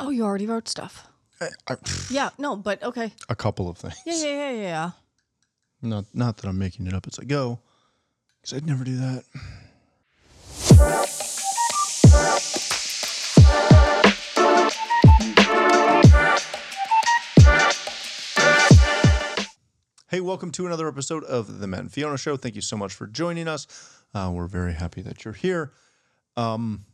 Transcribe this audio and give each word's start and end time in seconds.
Oh, 0.00 0.10
you 0.10 0.24
already 0.24 0.46
wrote 0.46 0.68
stuff. 0.68 1.08
I, 1.40 1.48
I, 1.68 1.76
Yeah, 2.10 2.30
no, 2.38 2.56
but 2.56 2.82
okay. 2.82 3.12
a 3.28 3.34
couple 3.36 3.68
of 3.68 3.78
things. 3.78 3.96
Yeah, 4.06 4.14
yeah, 4.14 4.50
yeah, 4.50 4.52
yeah. 4.52 4.90
Not 5.82 6.04
not 6.12 6.36
that 6.38 6.48
I'm 6.48 6.58
making 6.58 6.86
it 6.86 6.94
up 6.94 7.06
as 7.06 7.18
I 7.18 7.24
go, 7.24 7.60
because 8.40 8.56
I'd 8.56 8.66
never 8.66 8.84
do 8.84 8.96
that. 8.96 9.24
Hey, 20.10 20.20
welcome 20.20 20.50
to 20.52 20.64
another 20.66 20.88
episode 20.88 21.22
of 21.24 21.58
the 21.60 21.66
Matt 21.66 21.80
and 21.80 21.92
Fiona 21.92 22.16
Show. 22.16 22.38
Thank 22.38 22.54
you 22.54 22.62
so 22.62 22.78
much 22.78 22.94
for 22.94 23.06
joining 23.06 23.46
us. 23.46 23.66
Uh, 24.14 24.30
we're 24.32 24.46
very 24.46 24.72
happy 24.72 25.02
that 25.02 25.22
you're 25.22 25.34
here. 25.34 25.72
Um, 26.34 26.86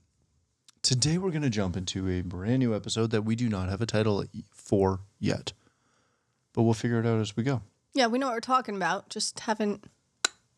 today, 0.85 1.19
we're 1.19 1.30
going 1.30 1.43
to 1.43 1.51
jump 1.51 1.77
into 1.77 2.09
a 2.09 2.21
brand 2.21 2.61
new 2.61 2.75
episode 2.75 3.11
that 3.11 3.23
we 3.23 3.35
do 3.35 3.48
not 3.48 3.69
have 3.69 3.80
a 3.80 3.87
title 3.87 4.25
for 4.53 5.00
yet, 5.18 5.53
but 6.53 6.63
we'll 6.63 6.75
figure 6.75 7.00
it 7.00 7.07
out 7.07 7.21
as 7.21 7.36
we 7.36 7.43
go. 7.43 7.63
Yeah, 7.95 8.07
we 8.07 8.18
know 8.18 8.26
what 8.26 8.35
we're 8.35 8.40
talking 8.40 8.76
about. 8.76 9.09
Just 9.09 9.40
haven't 9.40 9.85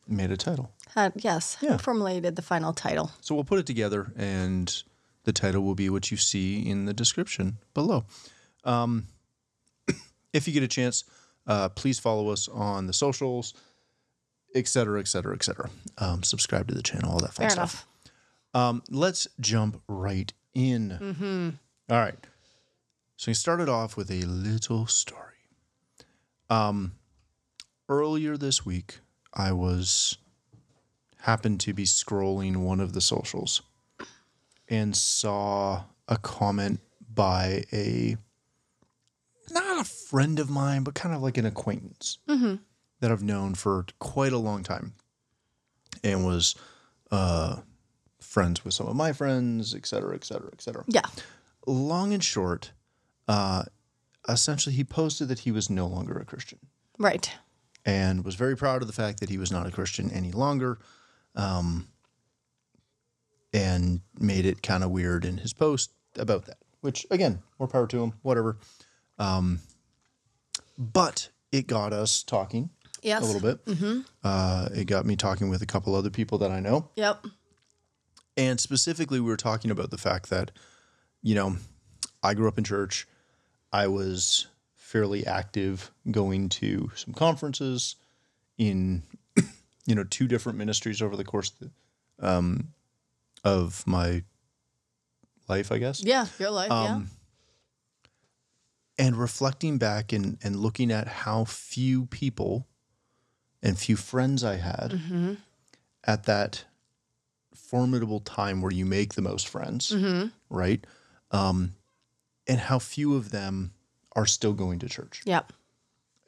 Made 0.08 0.30
a 0.30 0.36
title. 0.36 0.70
had 0.94 1.12
yes, 1.16 1.56
Yeah. 1.60 1.76
formulated 1.78 2.36
the 2.36 2.42
final 2.42 2.72
title. 2.72 3.10
So 3.20 3.34
we'll 3.34 3.44
put 3.44 3.58
it 3.58 3.66
together, 3.66 4.12
and 4.16 4.82
the 5.24 5.32
title 5.32 5.62
will 5.62 5.74
be 5.74 5.88
what 5.90 6.10
you 6.10 6.16
see 6.16 6.68
in 6.68 6.84
the 6.84 6.92
description 6.94 7.58
below. 7.74 8.04
Um, 8.64 9.06
if 10.32 10.46
you 10.46 10.52
get 10.54 10.62
a 10.62 10.68
chance, 10.68 11.04
uh, 11.46 11.68
please 11.70 11.98
follow 11.98 12.28
us 12.30 12.48
on 12.48 12.86
the 12.86 12.92
socials, 12.92 13.54
et 14.54 14.66
cetera, 14.68 14.98
et 15.00 15.08
cetera, 15.08 15.34
et 15.34 15.42
cetera. 15.44 15.70
Um, 15.98 16.22
subscribe 16.22 16.68
to 16.68 16.74
the 16.74 16.82
channel, 16.82 17.12
all 17.12 17.18
that 17.20 17.34
fun 17.34 17.44
Fair 17.44 17.50
stuff. 17.50 17.72
enough. 17.74 17.86
Um, 18.56 18.82
let's 18.90 19.28
jump 19.38 19.82
right 19.86 20.32
in. 20.54 21.58
All 21.90 21.98
right. 21.98 22.26
So 23.16 23.30
we 23.30 23.34
started 23.34 23.68
off 23.68 23.96
with 23.96 24.10
a 24.10 24.22
little 24.24 24.86
story. 24.86 25.22
Um, 26.48 26.92
earlier 27.88 28.36
this 28.36 28.64
week, 28.64 29.00
I 29.34 29.52
was 29.52 30.16
happened 31.20 31.60
to 31.60 31.74
be 31.74 31.84
scrolling 31.84 32.56
one 32.58 32.80
of 32.80 32.92
the 32.92 33.00
socials 33.00 33.60
and 34.68 34.96
saw 34.96 35.84
a 36.08 36.16
comment 36.16 36.80
by 37.14 37.64
a 37.72 38.16
not 39.50 39.80
a 39.80 39.84
friend 39.84 40.38
of 40.38 40.48
mine, 40.50 40.82
but 40.82 40.94
kind 40.94 41.14
of 41.14 41.22
like 41.22 41.36
an 41.38 41.46
acquaintance 41.46 42.18
that 43.00 43.12
I've 43.12 43.22
known 43.22 43.54
for 43.54 43.84
quite 43.98 44.32
a 44.32 44.38
long 44.38 44.62
time, 44.62 44.94
and 46.02 46.24
was 46.24 46.54
uh, 47.10 47.56
friends 48.36 48.62
with 48.66 48.74
some 48.74 48.86
of 48.86 48.94
my 48.94 49.14
friends, 49.14 49.74
et 49.74 49.86
cetera, 49.86 50.14
et 50.14 50.22
cetera, 50.22 50.50
et 50.52 50.60
cetera. 50.60 50.84
Yeah. 50.88 51.06
Long 51.66 52.12
and 52.12 52.22
short, 52.22 52.72
uh, 53.28 53.62
essentially, 54.28 54.74
he 54.74 54.84
posted 54.84 55.28
that 55.28 55.38
he 55.40 55.50
was 55.50 55.70
no 55.70 55.86
longer 55.86 56.18
a 56.18 56.24
Christian 56.26 56.58
Right. 56.98 57.32
and 57.86 58.26
was 58.26 58.34
very 58.34 58.54
proud 58.54 58.82
of 58.82 58.88
the 58.88 58.92
fact 58.92 59.20
that 59.20 59.30
he 59.30 59.38
was 59.38 59.50
not 59.50 59.66
a 59.66 59.70
Christian 59.70 60.10
any 60.10 60.32
longer. 60.32 60.78
Um, 61.34 61.88
and 63.54 64.02
made 64.18 64.44
it 64.44 64.62
kind 64.62 64.84
of 64.84 64.90
weird 64.90 65.24
in 65.24 65.38
his 65.38 65.54
post 65.54 65.92
about 66.18 66.44
that, 66.44 66.58
which 66.82 67.06
again, 67.10 67.42
more 67.58 67.68
power 67.68 67.86
to 67.86 68.02
him, 68.02 68.12
whatever. 68.20 68.58
Um, 69.18 69.60
but 70.76 71.30
it 71.52 71.66
got 71.66 71.94
us 71.94 72.22
talking 72.22 72.68
Yes. 73.02 73.22
a 73.22 73.26
little 73.32 73.40
bit. 73.40 74.04
Uh, 74.22 74.68
it 74.74 74.84
got 74.86 75.06
me 75.06 75.16
talking 75.16 75.48
with 75.48 75.62
a 75.62 75.66
couple 75.66 75.94
other 75.94 76.10
people 76.10 76.36
that 76.38 76.50
I 76.50 76.60
know. 76.60 76.90
Yep. 76.96 77.24
And 78.36 78.60
specifically, 78.60 79.20
we 79.20 79.28
were 79.28 79.36
talking 79.36 79.70
about 79.70 79.90
the 79.90 79.98
fact 79.98 80.30
that, 80.30 80.50
you 81.22 81.34
know, 81.34 81.56
I 82.22 82.34
grew 82.34 82.48
up 82.48 82.58
in 82.58 82.64
church. 82.64 83.06
I 83.72 83.86
was 83.86 84.46
fairly 84.76 85.26
active 85.26 85.90
going 86.10 86.48
to 86.50 86.90
some 86.94 87.14
conferences 87.14 87.96
in, 88.58 89.02
you 89.86 89.94
know, 89.94 90.04
two 90.04 90.28
different 90.28 90.58
ministries 90.58 91.02
over 91.02 91.16
the 91.16 91.24
course 91.24 91.50
of, 91.50 91.70
the, 92.18 92.28
um, 92.28 92.68
of 93.42 93.86
my 93.86 94.22
life, 95.48 95.72
I 95.72 95.78
guess. 95.78 96.02
Yeah. 96.02 96.26
Your 96.38 96.50
life. 96.50 96.70
Um, 96.70 97.10
And 98.98 99.16
reflecting 99.16 99.76
back 99.78 100.12
and, 100.12 100.38
and 100.42 100.56
looking 100.56 100.90
at 100.90 101.06
how 101.06 101.44
few 101.44 102.06
people 102.06 102.66
and 103.62 103.78
few 103.78 103.96
friends 103.96 104.42
I 104.44 104.56
had. 104.56 104.92
Mm-hmm. 104.92 105.34
at 106.04 106.24
that 106.24 106.64
formidable 107.70 108.20
time 108.20 108.60
where 108.62 108.72
you 108.72 108.84
make 108.86 109.14
the 109.14 109.22
most 109.22 109.48
friends, 109.48 109.90
Mm-hmm. 109.92 110.28
right? 110.50 110.84
Um, 111.30 111.74
and 112.46 112.58
how 112.60 112.78
few 112.78 113.14
of 113.16 113.30
them 113.30 113.72
are 114.14 114.26
still 114.26 114.52
going 114.52 114.78
to 114.80 114.88
church 114.88 115.22
Yep. 115.24 115.52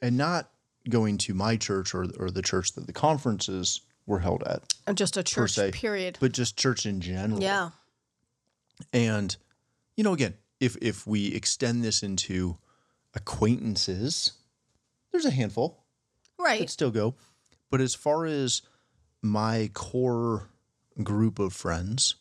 and 0.02 0.16
not 0.16 0.50
going 0.88 1.18
to 1.18 1.34
my 1.34 1.56
church 1.56 1.94
or, 1.94 2.06
or 2.18 2.30
the 2.30 2.42
church 2.42 2.72
that 2.72 2.86
the 2.86 2.92
conferences 2.92 3.80
were 4.06 4.18
held 4.20 4.42
at, 4.44 4.62
And 4.86 4.96
Just 4.96 5.16
a 5.16 5.22
church 5.22 5.52
se. 5.52 5.70
period. 5.72 6.16
but 6.20 6.32
just 6.32 6.56
church 6.56 6.86
in 6.86 7.00
general. 7.00 7.42
Yeah. 7.42 7.70
And, 8.92 9.36
you 9.96 10.04
know, 10.04 10.12
again, 10.14 10.34
if, 10.60 10.76
if 10.80 11.06
we 11.06 11.26
extend 11.34 11.84
this 11.84 12.02
into 12.02 12.58
acquaintances, 13.14 14.32
there's 15.12 15.24
a 15.26 15.30
handful 15.30 15.84
that 16.38 16.42
Right. 16.44 16.70
still 16.70 16.90
go. 16.90 17.14
But 17.70 17.80
as 17.80 17.94
far 17.94 18.24
as 18.26 18.62
my 19.22 19.70
core 19.74 20.48
group 21.02 21.38
of 21.38 21.52
friends 21.52 22.14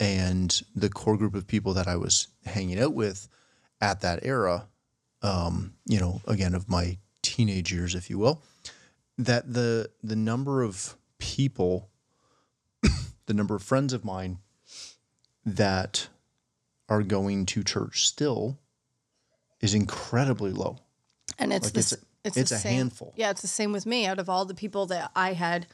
and 0.00 0.62
the 0.74 0.88
core 0.88 1.16
group 1.16 1.34
of 1.34 1.46
people 1.46 1.74
that 1.74 1.88
I 1.88 1.96
was 1.96 2.28
hanging 2.44 2.78
out 2.80 2.94
with 2.94 3.28
at 3.80 4.00
that 4.02 4.20
era, 4.22 4.68
um, 5.22 5.74
you 5.86 5.98
know, 6.00 6.20
again 6.26 6.54
of 6.54 6.68
my 6.68 6.98
teenage 7.22 7.72
years, 7.72 7.94
if 7.94 8.08
you 8.10 8.18
will, 8.18 8.42
that 9.16 9.52
the 9.52 9.90
the 10.02 10.16
number 10.16 10.62
of 10.62 10.96
people, 11.18 11.88
the 13.26 13.34
number 13.34 13.54
of 13.56 13.62
friends 13.62 13.92
of 13.92 14.04
mine 14.04 14.38
that 15.44 16.08
are 16.88 17.02
going 17.02 17.46
to 17.46 17.62
church 17.64 18.06
still 18.06 18.58
is 19.60 19.74
incredibly 19.74 20.52
low. 20.52 20.78
And 21.38 21.52
it's 21.52 21.66
Like, 21.66 21.72
the 21.74 21.80
it's 21.80 21.96
it's, 22.24 22.36
it's 22.36 22.50
a 22.52 22.58
same. 22.58 22.72
handful. 22.74 23.12
Yeah, 23.16 23.30
it's 23.30 23.42
the 23.42 23.48
same 23.48 23.72
with 23.72 23.86
me. 23.86 24.06
Out 24.06 24.18
of 24.18 24.28
all 24.28 24.44
the 24.44 24.54
people 24.54 24.86
that 24.86 25.10
I 25.16 25.32
had 25.34 25.66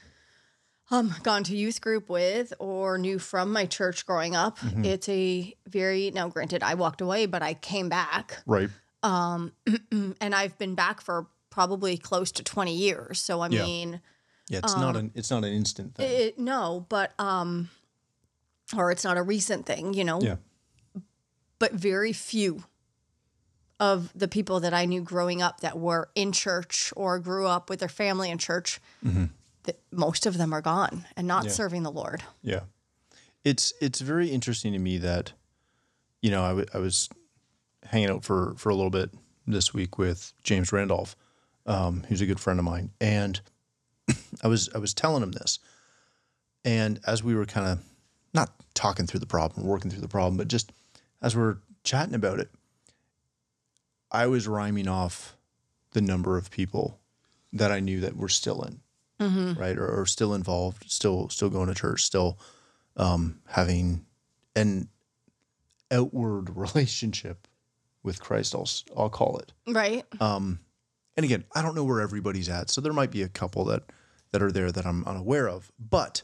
um 0.91 1.15
gone 1.23 1.45
to 1.45 1.57
youth 1.57 1.81
group 1.81 2.09
with 2.09 2.53
or 2.59 2.99
knew 2.99 3.19
from 3.19 3.53
my 3.53 3.67
church 3.67 4.05
growing 4.07 4.37
up, 4.37 4.59
Mm-hmm. 4.59 4.85
it's 4.85 5.09
a 5.09 5.55
very 5.67 6.11
now 6.13 6.29
granted 6.29 6.63
I 6.63 6.75
walked 6.75 7.01
away, 7.01 7.27
but 7.27 7.43
I 7.43 7.55
came 7.55 7.89
back. 7.89 8.43
Right. 8.47 8.71
Um 9.03 9.53
and 10.21 10.35
I've 10.35 10.59
been 10.59 10.75
back 10.75 11.01
for 11.01 11.27
probably 11.51 11.97
close 11.97 12.33
to 12.33 12.43
20 12.43 12.75
years. 12.77 13.21
So 13.21 13.41
I 13.41 13.49
Yeah. 13.49 13.65
mean, 13.65 14.01
Yeah, 14.49 14.59
it's 14.59 14.77
not 14.77 14.97
an 14.97 15.11
it's 15.15 15.31
not 15.31 15.45
an 15.45 15.53
instant 15.53 15.95
thing. 15.95 16.11
it, 16.11 16.39
no, 16.39 16.85
but 16.89 17.13
um 17.19 17.71
or 18.77 18.91
it's 18.91 19.05
not 19.05 19.17
a 19.17 19.23
recent 19.23 19.67
thing, 19.67 19.95
you 19.95 20.05
know. 20.05 20.21
yeah. 20.21 20.37
but 21.59 21.73
very 21.73 22.13
few 22.13 22.65
of 23.81 24.11
the 24.15 24.29
people 24.29 24.61
that 24.61 24.73
I 24.73 24.85
knew 24.87 25.03
growing 25.03 25.43
up 25.43 25.61
that 25.61 25.79
were 25.79 26.09
in 26.15 26.33
church 26.33 26.93
or 26.97 27.19
grew 27.19 27.47
up 27.47 27.69
with 27.69 27.81
their 27.81 27.89
family 27.89 28.31
in 28.31 28.39
church, 28.39 28.81
that 29.65 29.79
most 29.91 30.27
of 30.27 30.39
them 30.39 30.53
are 30.53 30.61
gone 30.63 31.05
and 31.17 31.27
not 31.27 31.45
Yeah. 31.45 31.51
serving 31.51 31.83
the 31.83 31.91
Lord. 31.93 32.23
Yeah. 32.43 32.61
It's 33.45 33.73
it's 33.81 34.01
very 34.01 34.29
interesting 34.29 34.73
to 34.73 34.79
me 34.79 34.97
that, 34.99 35.33
you 36.23 36.31
know, 36.31 36.43
I, 36.45 36.49
w- 36.49 36.67
I 36.73 36.79
was 36.79 37.09
hanging 37.87 38.11
out 38.11 38.25
for 38.25 38.55
for 38.57 38.71
a 38.71 38.75
little 38.75 38.91
bit 38.91 39.11
this 39.47 39.75
week 39.75 39.99
with 39.99 40.33
James 40.43 40.73
Randolph, 40.73 41.15
um, 41.67 42.05
who's 42.09 42.21
a 42.23 42.27
good 42.27 42.41
friend 42.41 42.59
of 42.59 42.65
mine, 42.65 42.91
and 43.01 43.41
I 44.43 44.49
was 44.49 44.71
I 44.75 44.79
was 44.79 44.95
telling 44.95 45.23
him 45.23 45.33
this, 45.33 45.59
and 46.65 46.99
as 47.07 47.23
we 47.23 47.35
were 47.35 47.45
kind 47.45 47.67
of 47.67 47.79
not 48.33 48.51
talking 48.73 49.07
through 49.07 49.21
the 49.21 49.27
problem, 49.27 49.67
working 49.67 49.91
through 49.91 50.01
the 50.01 50.09
problem, 50.09 50.37
but 50.39 50.49
just 50.49 50.73
as 51.21 51.37
we 51.37 51.43
are 51.43 51.59
chatting 51.85 52.15
about 52.15 52.41
it, 52.41 52.51
I 54.11 54.27
was 54.27 54.49
rhyming 54.49 54.89
off 54.89 55.37
the 55.93 56.01
number 56.01 56.37
of 56.39 56.51
people 56.51 56.99
that 57.53 57.71
I 57.71 57.81
knew 57.81 58.01
that 58.01 58.17
were 58.17 58.29
still 58.29 58.63
in, 58.63 58.81
right, 59.21 59.77
or, 59.79 59.87
or 60.01 60.07
still 60.07 60.35
involved, 60.35 60.91
still 60.91 61.29
still 61.29 61.51
going 61.51 61.69
to 61.69 61.75
church, 61.75 62.03
still 62.05 62.39
um, 62.97 63.41
having 63.49 64.05
an 64.57 64.89
outward 65.91 66.51
relationship 66.57 67.47
with 68.03 68.21
Christ. 68.21 68.55
I'll 68.55 68.69
I'll 68.97 69.11
call 69.11 69.39
it. 69.39 69.53
Right? 69.67 70.05
Um, 70.21 70.61
and 71.17 71.25
again, 71.25 71.45
I 71.55 71.63
don't 71.63 71.75
know 71.75 71.85
where 71.85 72.01
everybody's 72.01 72.49
at, 72.49 72.71
so 72.71 72.81
there 72.81 72.93
might 72.93 73.11
be 73.11 73.23
a 73.23 73.29
couple 73.29 73.65
that 73.67 73.85
that 74.33 74.43
are 74.43 74.51
there 74.53 74.73
that 74.73 74.85
I'm 74.85 75.05
unaware 75.05 75.49
of, 75.49 75.71
but 75.79 76.23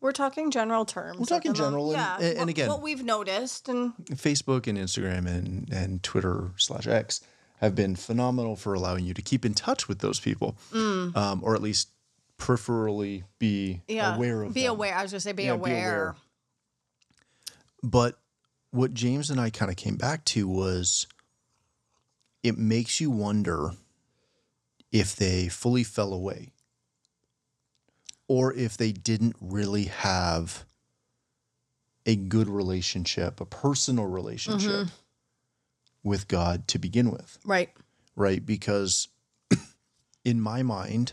We're 0.00 0.12
talking 0.12 0.50
general 0.50 0.84
terms. 0.86 1.18
We're 1.18 1.26
talking 1.26 1.52
general 1.52 1.90
and- 1.92 1.98
yeah. 1.98 2.16
and- 2.20 2.38
and 2.38 2.50
again- 2.50 2.68
what 2.68 2.80
we've 2.80 3.04
noticed, 3.04 3.68
and 3.68 3.92
Facebook 4.12 4.66
and 4.66 4.78
Instagram 4.78 5.26
and, 5.26 5.70
and 5.72 6.02
Twitter 6.02 6.52
slash 6.56 6.86
X 6.86 7.20
have 7.60 7.74
been 7.74 7.96
phenomenal 7.96 8.56
for 8.56 8.74
allowing 8.74 9.04
you 9.04 9.14
to 9.14 9.22
keep 9.22 9.44
in 9.44 9.54
touch 9.54 9.88
with 9.88 10.00
those 10.00 10.20
people, 10.20 10.56
um, 10.74 11.40
or 11.42 11.54
at 11.54 11.62
least 11.62 11.88
peripherally 12.38 13.24
be 13.38 13.80
yeah, 13.88 14.14
aware 14.14 14.42
of 14.42 14.48
them. 14.48 14.52
be 14.52 14.62
them. 14.62 14.72
aware. 14.72 14.94
I 14.94 15.02
was 15.02 15.12
gonna 15.12 15.20
say 15.20 15.32
be 15.32 15.44
Yeah, 15.44 15.52
aware. 15.52 16.14
But 17.82 18.18
what 18.70 18.92
James 18.94 19.30
and 19.30 19.40
I 19.40 19.48
kind 19.50 19.70
of 19.70 19.76
came 19.76 19.96
back 19.96 20.24
to 20.26 20.46
was 20.48 21.06
it 22.42 22.58
makes 22.58 23.00
you 23.00 23.10
wonder 23.10 23.70
if 24.92 25.16
they 25.16 25.48
fully 25.48 25.82
fell 25.84 26.12
away 26.12 26.52
or 28.28 28.52
if 28.52 28.76
they 28.76 28.92
didn't 28.92 29.36
really 29.40 29.84
have 29.84 30.64
a 32.04 32.16
good 32.16 32.48
relationship, 32.48 33.40
a 33.40 33.44
personal 33.46 34.06
relationship 34.06 34.88
with 36.06 36.28
God 36.28 36.66
to 36.68 36.78
begin 36.78 37.10
with, 37.10 37.38
Right. 37.44 37.70
right? 38.14 38.44
Because 38.46 39.08
in 40.24 40.40
my 40.40 40.62
mind, 40.62 41.12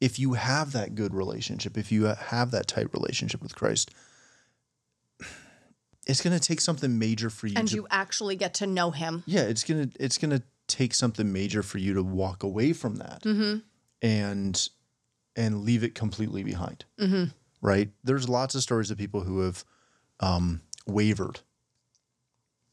if 0.00 0.18
you 0.18 0.34
have 0.34 0.72
that 0.72 0.94
good 0.94 1.14
relationship, 1.14 1.78
if 1.78 1.90
you 1.92 2.04
have 2.04 2.50
that 2.50 2.66
tight 2.66 2.92
relationship 2.92 3.40
with 3.42 3.54
Christ, 3.54 3.90
it's 6.06 6.20
going 6.20 6.38
to 6.38 6.44
take 6.44 6.60
something 6.60 6.98
major 6.98 7.30
for 7.30 7.46
you 7.46 7.56
And 7.56 7.68
to 7.68 7.76
you 7.76 7.86
actually 7.90 8.36
get 8.36 8.54
to 8.54 8.66
know 8.66 8.90
him. 8.90 9.22
yeah 9.26 9.42
it's 9.42 9.64
gonna 9.64 9.88
it's 9.98 10.18
gonna 10.18 10.42
take 10.66 10.94
something 10.94 11.32
major 11.32 11.62
for 11.62 11.78
you 11.78 11.94
to 11.94 12.02
walk 12.02 12.42
away 12.42 12.72
from 12.72 12.96
that 12.96 13.22
Mm-hmm. 13.22 13.58
and 14.02 14.68
and 15.36 15.62
leave 15.64 15.84
it 15.84 15.94
completely 15.94 16.42
behind 16.42 16.84
Mm-hmm. 16.98 17.24
right 17.62 17.90
there's 18.02 18.28
lots 18.28 18.54
of 18.54 18.62
stories 18.62 18.90
of 18.90 18.98
people 18.98 19.22
who 19.22 19.40
have 19.40 19.64
um, 20.20 20.60
wavered 20.86 21.40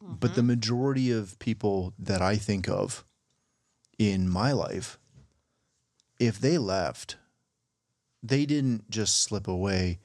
but 0.02 0.32
Mm-hmm. 0.32 0.36
the 0.36 0.44
majority 0.44 1.12
of 1.12 1.38
people 1.40 1.94
that 2.00 2.22
i 2.22 2.36
think 2.36 2.68
of 2.68 3.06
in 4.00 4.28
my 4.30 4.52
life 4.52 4.98
if 6.20 6.40
they 6.40 6.58
left 6.58 7.18
they 8.24 8.46
didn't 8.46 8.90
just 8.90 9.22
slip 9.22 9.48
away 9.48 10.00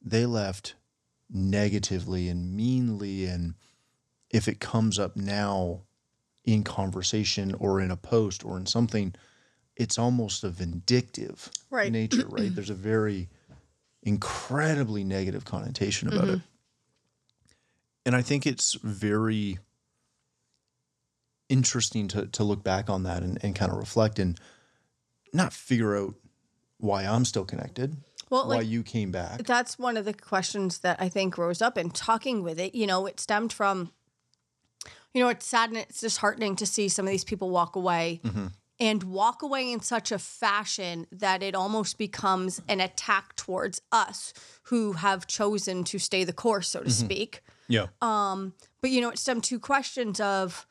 they 0.00 0.26
left 0.26 0.74
negatively 1.30 2.28
and 2.28 2.54
meanly 2.54 3.24
and 3.26 3.54
if 4.30 4.48
it 4.48 4.60
comes 4.60 4.98
up 4.98 5.16
now 5.16 5.82
in 6.44 6.64
conversation 6.64 7.54
or 7.54 7.80
in 7.80 7.90
a 7.90 7.96
post 7.96 8.44
or 8.44 8.56
in 8.56 8.66
something, 8.66 9.14
it's 9.76 9.98
almost 9.98 10.42
a 10.42 10.48
vindictive 10.48 11.50
Right. 11.70 11.92
nature, 11.92 12.26
right? 12.28 12.50
There's 12.54 12.70
a 12.70 12.74
very 12.74 13.28
incredibly 14.02 15.04
negative 15.04 15.44
connotation 15.44 16.08
about 16.08 16.28
it. 16.28 16.40
And 18.04 18.16
I 18.16 18.22
think 18.22 18.46
it's 18.46 18.74
very 18.74 19.58
interesting 21.48 22.08
to, 22.08 22.26
to 22.26 22.44
look 22.44 22.64
back 22.64 22.88
on 22.88 23.02
that 23.04 23.22
and, 23.22 23.38
and 23.44 23.54
kind 23.54 23.70
of 23.70 23.78
reflect 23.78 24.18
and 24.18 24.38
not 25.32 25.52
figure 25.52 25.96
out 25.96 26.14
why 26.78 27.04
I'm 27.04 27.24
still 27.24 27.44
connected, 27.44 27.96
Well, 28.30 28.48
why 28.48 28.56
like 28.56 28.66
you 28.66 28.82
came 28.82 29.12
back. 29.12 29.44
that's 29.44 29.78
one 29.78 29.96
of 29.96 30.04
the 30.04 30.14
questions 30.14 30.78
that 30.78 30.96
I 31.00 31.08
think 31.08 31.38
rose 31.38 31.62
up 31.62 31.78
in 31.78 31.90
talking 31.90 32.42
with 32.42 32.58
it. 32.58 32.74
You 32.74 32.86
know, 32.86 33.06
it 33.06 33.20
stemmed 33.20 33.52
from, 33.52 33.92
you 35.14 35.22
know, 35.22 35.28
it's 35.28 35.46
sad 35.46 35.68
and 35.68 35.78
it's 35.78 36.00
disheartening 36.00 36.56
to 36.56 36.66
see 36.66 36.88
some 36.88 37.06
of 37.06 37.10
these 37.10 37.24
people 37.24 37.50
walk 37.50 37.76
away 37.76 38.20
mm-hmm. 38.24 38.46
and 38.80 39.02
walk 39.04 39.42
away 39.42 39.70
in 39.70 39.80
such 39.80 40.10
a 40.10 40.18
fashion 40.18 41.06
that 41.12 41.42
it 41.42 41.54
almost 41.54 41.98
becomes 41.98 42.60
an 42.68 42.80
attack 42.80 43.36
towards 43.36 43.80
us 43.92 44.32
who 44.64 44.94
have 44.94 45.26
chosen 45.26 45.84
to 45.84 45.98
stay 45.98 46.24
the 46.24 46.32
course, 46.32 46.68
so 46.68 46.80
to 46.80 46.86
mm-hmm. 46.86 47.04
speak. 47.04 47.42
Yeah. 47.72 47.86
Um, 48.00 48.54
But 48.80 48.90
you 48.90 49.00
know, 49.00 49.10
it 49.10 49.18
stemmed 49.18 49.44
two 49.44 49.58
questions 49.58 50.20
of 50.20 50.66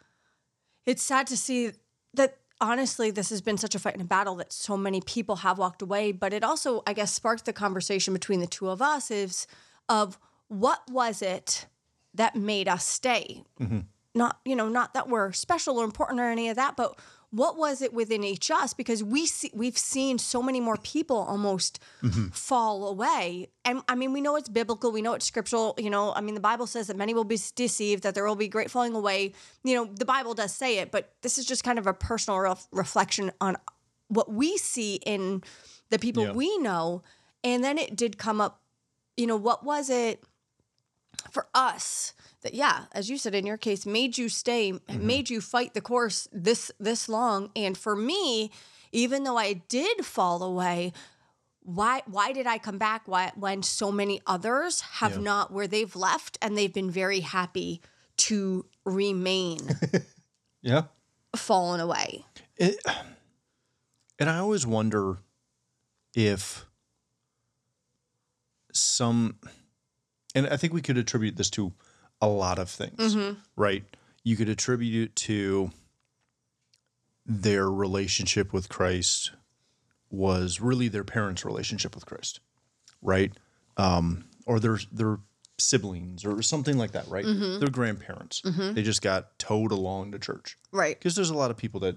it's 0.86 1.04
sad 1.04 1.28
to 1.28 1.38
see 1.38 1.72
that 2.14 2.38
honestly 2.60 3.10
this 3.12 3.30
has 3.30 3.42
been 3.42 3.58
such 3.58 3.76
a 3.76 3.80
fight 3.80 3.94
and 3.94 4.02
a 4.04 4.06
battle 4.06 4.36
that 4.36 4.52
so 4.54 4.78
many 4.78 5.02
people 5.02 5.38
have 5.38 5.58
walked 5.58 5.82
away, 5.82 6.12
but 6.12 6.34
it 6.34 6.44
also, 6.44 6.84
I 6.86 6.94
guess, 6.94 7.12
sparked 7.14 7.46
the 7.46 7.54
conversation 7.54 8.14
between 8.14 8.40
the 8.40 8.48
two 8.48 8.70
of 8.70 8.82
us 8.82 9.10
is 9.12 9.48
of 9.90 10.20
what 10.48 10.82
was 10.90 11.22
it 11.22 11.68
that 12.14 12.36
made 12.36 12.68
us 12.68 12.86
stay? 12.86 13.44
Not, 14.14 14.40
you 14.44 14.56
know, 14.56 14.68
not 14.68 14.94
that 14.94 15.08
we're 15.08 15.32
special 15.32 15.78
or 15.80 15.86
important 15.86 16.20
or 16.20 16.30
any 16.30 16.50
of 16.50 16.58
that, 16.58 16.76
but 16.76 17.00
what 17.32 17.58
was 17.58 17.82
it 17.82 17.94
within 17.94 18.24
each 18.24 18.52
us? 18.52 18.74
Because 18.74 19.04
we 19.04 19.26
see, 19.26 19.50
we've 19.54 19.78
seen 19.78 20.18
so 20.18 20.44
many 20.44 20.60
more 20.60 20.76
people 20.78 21.16
almost 21.16 21.80
mm-hmm. 22.04 22.28
fall 22.28 22.88
away. 22.88 23.48
And 23.64 23.82
I 23.88 23.96
mean, 23.96 24.12
we 24.12 24.20
know 24.20 24.36
it's 24.36 24.50
biblical, 24.50 24.92
we 24.92 25.02
know 25.02 25.14
it's 25.14 25.26
scriptural. 25.26 25.74
You 25.78 25.90
know, 25.90 26.14
I 26.14 26.20
mean, 26.20 26.36
the 26.36 26.42
Bible 26.42 26.68
says 26.68 26.88
that 26.88 26.98
many 26.98 27.14
will 27.14 27.24
be 27.24 27.40
deceived, 27.56 28.04
that 28.04 28.16
there 28.16 28.26
will 28.26 28.36
be 28.36 28.50
great 28.50 28.70
falling 28.70 28.94
away. 28.94 29.34
You 29.64 29.76
know, 29.76 29.86
the 29.86 30.06
Bible 30.06 30.34
does 30.34 30.54
say 30.54 30.80
it, 30.80 30.92
but 30.92 31.14
this 31.22 31.38
is 31.38 31.46
just 31.46 31.64
kind 31.64 31.80
of 31.80 31.88
a 31.88 31.94
personal 31.94 32.40
ref- 32.40 32.68
reflection 32.72 33.32
on 33.40 33.56
what 34.10 34.32
we 34.32 34.58
see 34.58 34.96
in 34.96 35.42
the 35.90 35.98
people 35.98 36.24
Yeah. 36.24 36.34
we 36.34 36.58
know. 36.58 37.02
And 37.46 37.64
then 37.64 37.78
it 37.78 37.96
did 37.96 38.18
come 38.18 38.42
up, 38.42 38.62
you 39.16 39.26
know, 39.26 39.38
what 39.38 39.64
was 39.64 39.90
it 39.90 40.22
for 41.32 41.48
us 41.54 42.14
that 42.42 42.54
yeah 42.54 42.86
as 42.92 43.10
you 43.10 43.18
said 43.18 43.34
in 43.36 43.46
your 43.46 43.58
case 43.58 43.86
made 43.86 44.18
you 44.18 44.30
stay 44.30 44.72
mm-hmm. 44.72 45.06
made 45.06 45.30
you 45.30 45.42
fight 45.42 45.74
the 45.74 45.82
course 45.82 46.28
this 46.32 46.72
this 46.80 47.08
long 47.10 47.50
and 47.56 47.78
for 47.78 47.96
me 47.96 48.52
even 48.92 49.24
though 49.24 49.38
i 49.38 49.54
did 49.54 50.06
fall 50.06 50.44
away 50.44 50.92
why 51.64 52.02
why 52.08 52.32
did 52.32 52.48
i 52.48 52.58
come 52.58 52.78
back 52.78 53.04
why, 53.08 53.32
when 53.36 53.62
so 53.64 53.92
many 53.92 54.22
others 54.26 54.82
have 54.82 55.14
Yeah. 55.14 55.22
not 55.22 55.52
where 55.52 55.68
they've 55.68 55.96
left 55.96 56.38
and 56.42 56.58
they've 56.58 56.74
been 56.74 56.92
very 56.92 57.22
happy 57.22 57.82
to 58.18 58.66
remain 58.86 59.60
Yeah. 60.62 60.84
fallen 61.36 61.80
away 61.80 62.26
It, 62.58 62.78
and 64.20 64.30
I 64.30 64.38
always 64.38 64.68
wonder 64.68 65.18
if 66.14 66.66
some, 68.74 69.38
and 70.36 70.48
I 70.48 70.58
think 70.58 70.74
we 70.74 70.82
could 70.82 70.98
attribute 70.98 71.36
this 71.38 71.50
to 71.52 71.74
a 72.22 72.28
lot 72.28 72.60
of 72.60 72.70
things, 72.70 73.16
right? 73.56 73.84
You 74.24 74.36
could 74.38 74.50
attribute 74.50 75.10
it 75.10 75.16
to 75.18 75.72
their 77.26 77.70
relationship 77.70 78.54
with 78.54 78.70
Christ 78.70 79.32
was 80.10 80.60
really 80.60 80.88
their 80.88 81.04
parents' 81.04 81.46
relationship 81.46 81.96
with 81.96 82.06
Christ, 82.06 82.40
right? 83.02 83.32
Um, 83.78 84.26
or 84.46 84.60
their 84.60 84.80
their 84.92 85.18
siblings 85.58 86.26
or 86.26 86.42
something 86.42 86.78
like 86.78 86.92
that, 86.92 87.08
right? 87.08 87.26
Their 87.26 87.70
grandparents. 87.70 88.42
They 88.44 88.84
just 88.84 89.02
got 89.02 89.38
towed 89.40 89.72
along 89.72 90.12
to 90.12 90.20
church 90.20 90.58
right 90.72 90.98
because 90.98 91.16
there's 91.16 91.30
a 91.30 91.38
lot 91.38 91.52
of 91.52 91.58
people 91.58 91.80
that 91.82 91.96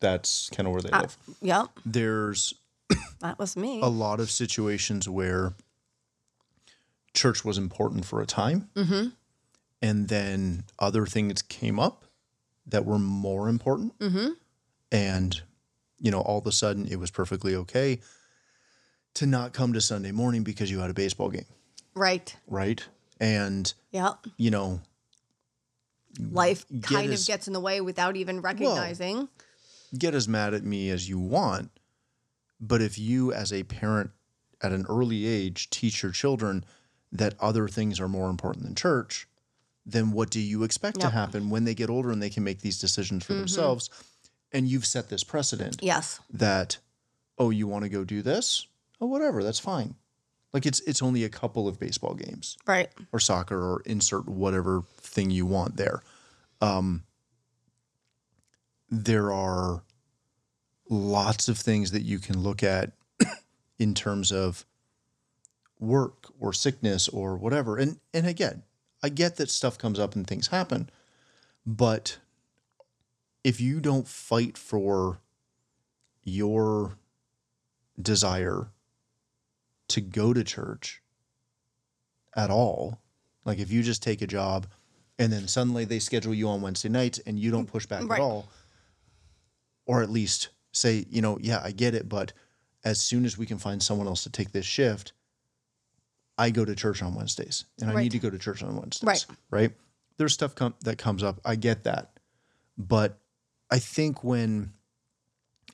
that's 0.00 0.48
kind 0.50 0.66
of 0.66 0.72
where 0.72 0.82
they 0.82 0.90
uh, 0.90 1.00
live. 1.00 1.16
yep 1.42 1.68
There's 1.84 2.54
that 3.20 3.38
was 3.38 3.56
me 3.56 3.80
a 3.82 3.88
lot 3.88 4.20
of 4.20 4.30
situations 4.30 5.08
where 5.08 5.54
church 7.14 7.44
was 7.44 7.58
important 7.58 8.04
for 8.04 8.20
a 8.20 8.26
time, 8.26 8.68
Mm-hmm. 8.76 9.08
And 9.82 10.08
then 10.08 10.64
other 10.78 11.06
things 11.06 11.42
came 11.42 11.78
up 11.78 12.04
that 12.66 12.84
were 12.84 12.98
more 12.98 13.48
important, 13.48 13.98
Mm-hmm. 13.98 14.28
and 14.92 15.40
you 16.00 16.10
know, 16.12 16.20
all 16.20 16.38
of 16.38 16.46
a 16.46 16.52
sudden, 16.52 16.86
it 16.86 16.96
was 17.00 17.10
perfectly 17.10 17.54
okay 17.56 17.98
to 19.14 19.26
not 19.26 19.52
come 19.52 19.72
to 19.72 19.80
Sunday 19.80 20.12
morning 20.12 20.44
because 20.44 20.70
you 20.70 20.78
had 20.78 20.90
a 20.90 20.94
baseball 20.94 21.28
game, 21.30 21.46
right. 21.94 22.36
Right? 22.46 22.86
And 23.20 23.72
yep. 23.90 24.18
you 24.36 24.50
know, 24.50 24.80
life 26.30 26.64
kind 26.82 27.10
as- 27.12 27.22
of 27.22 27.26
gets 27.26 27.46
in 27.46 27.52
the 27.52 27.60
way 27.60 27.80
without 27.80 28.16
even 28.16 28.40
recognizing. 28.40 29.28
get 29.96 30.14
as 30.14 30.28
mad 30.28 30.54
at 30.54 30.62
me 30.64 30.90
as 30.90 31.08
you 31.08 31.18
want, 31.18 31.70
but 32.60 32.80
if 32.82 32.98
you, 32.98 33.32
as 33.32 33.52
a 33.52 33.62
parent 33.64 34.10
at 34.62 34.72
an 34.72 34.84
early 34.88 35.26
age, 35.26 35.70
teach 35.70 36.02
your 36.02 36.12
children 36.12 36.64
that 37.10 37.34
other 37.40 37.68
things 37.68 37.98
are 38.00 38.08
more 38.08 38.28
important 38.28 38.64
than 38.64 38.74
church, 38.74 39.26
then 39.88 40.12
what 40.12 40.30
do 40.30 40.38
you 40.40 40.62
expect 40.64 41.00
to 41.00 41.08
happen 41.08 41.48
when 41.48 41.64
they 41.64 41.74
get 41.74 41.88
older 41.88 42.10
and 42.10 42.22
they 42.22 42.30
can 42.30 42.44
make 42.44 42.60
these 42.60 42.78
decisions 42.78 43.24
for 43.24 43.32
themselves? 43.32 43.88
And 44.52 44.68
you've 44.68 44.86
set 44.86 45.08
this 45.08 45.24
precedent 45.24 45.80
yes 45.82 46.20
that, 46.30 46.78
oh, 47.38 47.50
you 47.50 47.66
want 47.66 47.84
to 47.84 47.88
go 47.88 48.04
do 48.04 48.22
this? 48.22 48.66
Oh, 49.00 49.06
whatever, 49.06 49.42
that's 49.42 49.58
fine. 49.58 49.94
Like 50.52 50.66
it's 50.66 50.80
it's 50.80 51.02
only 51.02 51.24
a 51.24 51.28
couple 51.28 51.68
of 51.68 51.78
baseball 51.78 52.14
games 52.14 52.56
right 52.66 52.88
or 53.12 53.20
soccer 53.20 53.58
or 53.58 53.82
insert 53.84 54.26
whatever 54.26 54.82
thing 54.96 55.30
you 55.30 55.44
want 55.44 55.76
there. 55.76 56.02
Um, 56.60 57.04
there 58.90 59.30
are 59.32 59.82
lots 60.88 61.48
of 61.48 61.58
things 61.58 61.90
that 61.92 62.02
you 62.02 62.18
can 62.18 62.42
look 62.42 62.62
at 62.62 62.92
in 63.78 63.94
terms 63.94 64.32
of 64.32 64.64
work 65.78 66.32
or 66.40 66.52
sickness 66.52 67.08
or 67.08 67.36
whatever. 67.36 67.76
And 67.76 68.00
and 68.14 68.26
again, 68.26 68.62
I 69.02 69.08
get 69.08 69.36
that 69.36 69.50
stuff 69.50 69.78
comes 69.78 69.98
up 69.98 70.14
and 70.16 70.26
things 70.26 70.48
happen, 70.48 70.90
but 71.64 72.18
if 73.44 73.60
you 73.60 73.80
don't 73.80 74.08
fight 74.08 74.58
for 74.58 75.20
your 76.24 76.98
desire 78.00 78.68
to 79.88 80.00
go 80.00 80.32
to 80.32 80.42
church 80.44 81.00
at 82.36 82.50
all, 82.50 83.00
like 83.44 83.58
if 83.58 83.70
you 83.70 83.82
just 83.82 84.02
take 84.02 84.20
a 84.20 84.26
job 84.26 84.66
and 85.18 85.32
then 85.32 85.48
suddenly 85.48 85.84
they 85.84 85.98
schedule 85.98 86.34
you 86.34 86.48
on 86.48 86.60
Wednesday 86.60 86.88
nights 86.88 87.18
and 87.20 87.38
you 87.38 87.50
don't 87.50 87.66
push 87.66 87.86
back 87.86 88.02
Right. 88.08 88.20
at 88.20 88.22
all, 88.22 88.48
or 89.86 90.02
at 90.02 90.10
least 90.10 90.48
say, 90.72 91.06
you 91.08 91.22
know, 91.22 91.38
yeah, 91.40 91.60
I 91.64 91.70
get 91.72 91.94
it, 91.94 92.08
but 92.08 92.32
as 92.84 93.00
soon 93.00 93.24
as 93.24 93.38
we 93.38 93.46
can 93.46 93.58
find 93.58 93.82
someone 93.82 94.06
else 94.06 94.22
to 94.24 94.30
take 94.30 94.52
this 94.52 94.66
shift, 94.66 95.12
I 96.38 96.50
go 96.50 96.64
to 96.64 96.74
church 96.74 97.02
on 97.02 97.14
Wednesdays 97.14 97.64
and 97.80 97.90
I 97.90 97.94
Right. 97.94 98.02
need 98.04 98.12
to 98.12 98.18
go 98.20 98.30
to 98.30 98.38
church 98.38 98.62
on 98.62 98.76
Wednesdays. 98.76 99.06
Right. 99.06 99.26
Right. 99.50 99.72
there's 100.18 100.32
stuff 100.34 100.54
com- 100.54 100.74
that 100.82 100.98
comes 100.98 101.22
up. 101.22 101.40
I 101.44 101.54
get 101.56 101.84
that. 101.84 102.18
But 102.76 103.18
I 103.70 103.78
think 103.78 104.24
when 104.24 104.72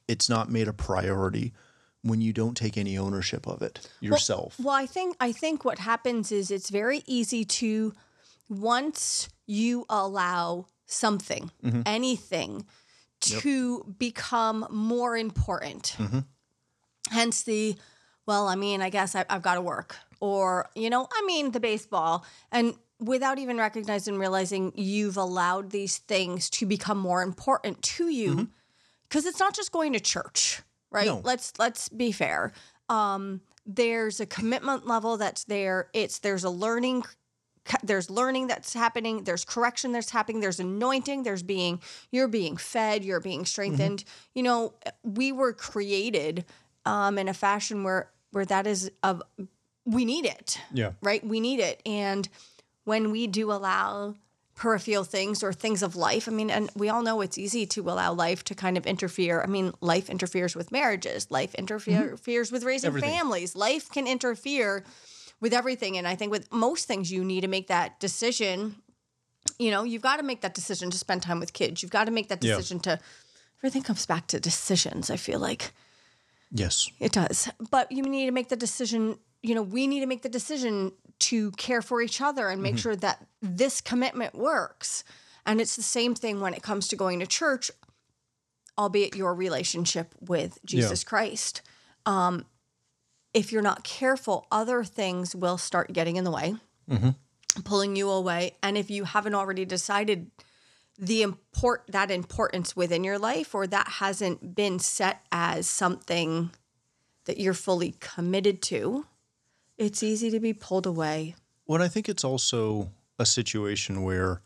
it's 0.08 0.28
not 0.28 0.50
made 0.50 0.68
a 0.68 0.72
priority, 0.72 1.54
when 2.02 2.20
you 2.20 2.32
don't 2.34 2.54
take 2.56 2.76
any 2.76 2.98
ownership 2.98 3.46
of 3.46 3.62
it 3.62 3.88
yourself. 4.00 4.58
Well, 4.60 4.74
I 4.74 4.84
think 4.86 5.16
I 5.20 5.32
think 5.32 5.64
what 5.64 5.78
happens 5.78 6.30
is 6.32 6.50
it's 6.50 6.68
very 6.68 7.02
easy 7.06 7.44
to 7.46 7.94
once 8.50 9.28
you 9.46 9.86
allow 9.88 10.66
something, 10.86 11.50
Mm-hmm. 11.64 11.82
anything 11.86 12.66
to 13.20 13.94
become 13.98 14.66
more 14.70 15.16
important. 15.16 15.94
Mm-hmm. 15.98 16.18
Hence 17.10 17.42
the 17.42 17.76
well, 18.26 18.48
I 18.48 18.54
mean, 18.56 18.82
I 18.82 18.90
guess 18.90 19.14
I, 19.14 19.24
I've 19.30 19.42
got 19.42 19.54
to 19.54 19.60
work, 19.62 19.96
or 20.24 20.70
you 20.74 20.88
know, 20.88 21.06
I 21.12 21.22
mean, 21.26 21.50
the 21.50 21.60
baseball, 21.60 22.24
and 22.50 22.74
without 22.98 23.38
even 23.38 23.58
recognizing, 23.58 24.18
realizing 24.18 24.72
you've 24.74 25.18
allowed 25.18 25.70
these 25.70 25.98
things 25.98 26.48
to 26.48 26.64
become 26.64 26.96
more 26.96 27.22
important 27.22 27.82
to 27.82 28.08
you, 28.08 28.48
because 29.06 29.26
it's 29.26 29.38
not 29.38 29.54
just 29.54 29.70
going 29.70 29.92
to 29.92 30.00
church, 30.00 30.62
right? 30.90 31.06
Mm-hmm. 31.06 31.16
No. 31.16 31.22
Let's 31.22 31.52
let's 31.58 31.90
be 31.90 32.10
fair. 32.10 32.52
Um, 32.88 33.42
there's 33.66 34.18
a 34.18 34.24
commitment 34.26 34.86
level 34.86 35.18
that's 35.18 35.44
there. 35.44 35.88
It's 35.92 36.20
there's 36.20 36.44
a 36.44 36.50
learning 36.50 37.04
there's 37.82 38.08
learning 38.10 38.46
that's 38.46 38.74
happening 38.74 39.24
there's 39.24 39.42
correction 39.44 39.92
that's 39.92 40.10
happening 40.10 40.40
there's 40.40 40.60
anointing 40.60 41.22
there's 41.22 41.42
being 41.42 41.80
you're 42.10 42.28
being 42.28 42.58
fed 42.58 43.02
you're 43.02 43.20
being 43.20 43.46
strengthened 43.46 44.00
Mm-hmm. 44.04 44.38
you 44.38 44.42
know 44.42 44.74
we 45.02 45.32
were 45.32 45.54
created 45.54 46.44
um, 46.84 47.16
in 47.16 47.26
a 47.26 47.32
fashion 47.32 47.82
where 47.82 48.10
where 48.32 48.44
that 48.44 48.66
is 48.66 48.90
of 49.02 49.22
we 49.84 50.04
need 50.04 50.24
it. 50.24 50.58
Yeah. 50.72 50.92
right? 51.02 51.24
We 51.26 51.40
need 51.40 51.60
it. 51.60 51.80
And 51.86 52.28
when 52.84 53.10
we 53.10 53.26
do 53.26 53.50
allow 53.52 54.14
peripheral 54.54 55.04
things 55.04 55.42
or 55.42 55.52
things 55.52 55.82
of 55.82 55.96
life 55.96 56.28
i 56.28 56.30
mean 56.30 56.48
and 56.48 56.70
we 56.76 56.88
all 56.88 57.02
know 57.02 57.20
it's 57.20 57.36
easy 57.36 57.66
to 57.66 57.80
allow 57.90 58.12
life 58.12 58.44
to 58.44 58.54
kind 58.54 58.76
of 58.78 58.86
interfere. 58.86 59.42
I 59.42 59.46
mean 59.46 59.72
life 59.80 60.08
interferes 60.08 60.54
with 60.54 60.70
marriages. 60.70 61.28
Life 61.28 61.56
interferes 61.56 62.20
mm-hmm. 62.20 62.54
with 62.54 62.62
raising 62.62 62.86
Everything. 62.86 63.10
families. 63.10 63.56
Life 63.56 63.90
can 63.90 64.06
interfere 64.06 64.84
with 65.40 65.52
everything. 65.52 65.98
And 65.98 66.06
i 66.06 66.14
think 66.14 66.30
with 66.30 66.52
most 66.52 66.86
things 66.86 67.10
you 67.10 67.24
need 67.24 67.40
to 67.40 67.48
make 67.48 67.66
that 67.66 67.98
decision. 67.98 68.76
You 69.58 69.72
know 69.72 69.82
you've 69.82 70.02
got 70.02 70.18
to 70.18 70.22
make 70.22 70.40
that 70.42 70.54
decision 70.54 70.88
to 70.92 70.98
spend 70.98 71.22
time 71.22 71.40
with 71.40 71.52
kids. 71.52 71.82
You've 71.82 71.90
got 71.90 72.04
to 72.04 72.12
make 72.12 72.28
that 72.28 72.42
Yeah. 72.44 72.54
decision 72.54 72.78
to 72.80 73.00
everything 73.58 73.82
comes 73.82 74.06
back 74.06 74.28
to 74.28 74.38
decisions 74.38 75.10
i 75.10 75.16
feel 75.16 75.40
like. 75.40 75.72
Yes. 76.52 76.88
it 77.00 77.10
does. 77.10 77.48
But 77.72 77.90
you 77.90 78.02
need 78.04 78.26
to 78.26 78.32
make 78.32 78.48
the 78.48 78.56
decision, 78.56 79.18
you 79.44 79.54
know, 79.54 79.62
we 79.62 79.86
need 79.86 80.00
to 80.00 80.06
make 80.06 80.22
the 80.22 80.28
decision 80.28 80.92
to 81.18 81.50
care 81.52 81.82
for 81.82 82.00
each 82.00 82.20
other 82.20 82.48
and 82.48 82.62
make 82.62 82.78
sure 82.78 82.96
that 82.96 83.24
this 83.42 83.80
commitment 83.80 84.34
works. 84.34 85.04
And 85.44 85.60
it's 85.60 85.76
the 85.76 85.82
same 85.82 86.14
thing 86.14 86.40
when 86.40 86.54
it 86.54 86.62
comes 86.62 86.88
to 86.88 86.96
going 86.96 87.20
to 87.20 87.26
church, 87.26 87.70
albeit 88.78 89.14
your 89.14 89.34
relationship 89.34 90.14
with 90.18 90.58
Jesus 90.64 91.04
Christ. 91.04 91.60
Um, 92.06 92.46
if 93.34 93.52
you're 93.52 93.62
not 93.62 93.84
careful, 93.84 94.46
other 94.50 94.82
things 94.82 95.36
will 95.36 95.58
start 95.58 95.92
getting 95.92 96.16
in 96.16 96.24
the 96.24 96.30
way, 96.30 96.54
pulling 97.64 97.96
you 97.96 98.08
away. 98.10 98.56
And 98.62 98.78
if 98.78 98.90
you 98.90 99.04
haven't 99.04 99.34
already 99.34 99.66
decided 99.66 100.30
the 100.98 101.22
import 101.22 101.84
that 101.88 102.10
importance 102.10 102.74
within 102.74 103.04
your 103.04 103.18
life 103.18 103.54
or 103.54 103.66
that 103.66 103.88
hasn't 103.88 104.54
been 104.54 104.78
set 104.78 105.20
as 105.30 105.68
something 105.68 106.50
that 107.26 107.38
you're 107.38 107.52
fully 107.54 107.94
committed 108.00 108.62
to 108.62 109.04
it's 109.78 110.02
easy 110.02 110.30
to 110.30 110.40
be 110.40 110.52
pulled 110.52 110.86
away 110.86 111.34
Well, 111.66 111.82
I 111.82 111.88
think 111.88 112.08
it's 112.08 112.24
also 112.24 112.90
a 113.18 113.26
situation 113.26 114.02
where 114.02 114.42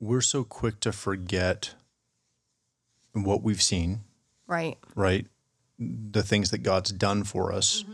we're 0.00 0.20
so 0.20 0.44
quick 0.44 0.80
to 0.80 0.92
forget 0.92 1.74
what 3.12 3.42
we've 3.42 3.62
seen, 3.62 4.00
right 4.46 4.76
right? 4.94 5.26
The 5.78 6.22
things 6.22 6.50
that 6.50 6.58
God's 6.58 6.90
done 6.92 7.24
for 7.24 7.52
us. 7.52 7.84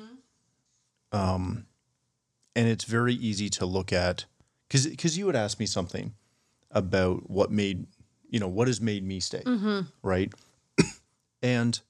Um, 1.13 1.67
and 2.55 2.69
it's 2.69 2.85
very 2.85 3.15
easy 3.15 3.49
to 3.51 3.67
look 3.67 3.93
at 3.93 4.25
because 4.69 4.87
because 4.87 5.19
you 5.19 5.27
would 5.27 5.37
ask 5.37 5.59
me 5.59 5.67
something 5.67 6.15
about 6.71 7.29
what 7.29 7.51
made 7.51 7.87
you 8.29 8.39
know 8.41 8.49
what 8.49 8.69
has 8.69 8.81
made 8.81 9.05
me 9.05 9.21
stay, 9.21 9.43
right? 10.03 10.33
and 11.43 11.81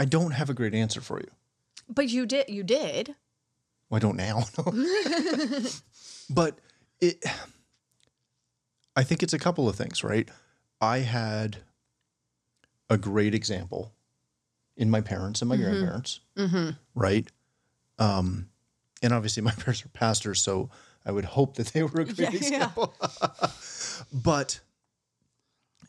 I 0.00 0.06
don't 0.06 0.30
have 0.30 0.48
a 0.48 0.54
great 0.54 0.72
answer 0.72 1.02
for 1.02 1.20
you. 1.20 1.28
but 1.86 2.08
you 2.08 2.24
did 2.24 2.48
you 2.48 2.62
did 2.62 3.14
Well, 3.90 3.96
I 3.96 4.00
don't 4.00 4.16
now. 4.16 4.44
but 6.30 6.58
it, 7.02 7.22
I 8.96 9.02
think 9.02 9.22
it's 9.22 9.34
a 9.34 9.38
couple 9.38 9.68
of 9.68 9.76
things, 9.76 10.02
right? 10.02 10.26
I 10.80 11.00
had 11.00 11.58
a 12.88 12.96
great 12.96 13.34
example 13.34 13.92
in 14.74 14.88
my 14.88 15.02
parents 15.02 15.42
and 15.42 15.50
my 15.50 15.56
mm-hmm. 15.56 15.64
grandparents, 15.64 16.20
mm-hmm. 16.34 16.70
right? 16.94 17.28
Um, 17.98 18.48
and 19.02 19.12
obviously, 19.12 19.42
my 19.42 19.50
parents 19.58 19.84
are 19.84 19.88
pastors, 19.88 20.40
so 20.40 20.70
I 21.04 21.12
would 21.12 21.26
hope 21.26 21.56
that 21.56 21.74
they 21.74 21.82
were 21.82 22.00
a 22.00 22.04
great 22.06 22.18
Yeah, 22.18 22.30
yeah. 22.30 22.36
example. 22.36 22.94
but 24.10 24.60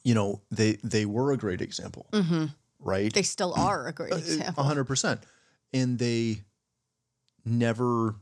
you 0.03 0.15
know, 0.15 0.41
they 0.51 0.79
they 0.83 1.05
were 1.05 1.31
a 1.31 1.37
great 1.37 1.61
example, 1.61 2.07
mm-hmm. 2.11 2.47
Right? 2.81 3.13
they 3.13 3.23
still 3.23 3.53
are 3.57 3.83
uh, 3.83 3.87
uh, 3.87 3.89
a 3.89 3.93
great 3.93 4.13
A 4.13 4.17
example 4.17 4.63
hundred 4.63 4.85
percent. 4.85 5.21
And 5.73 5.99
they 5.99 6.41
never 7.45 8.15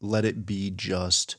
let 0.00 0.24
it 0.24 0.44
be 0.44 0.70
just 0.70 1.36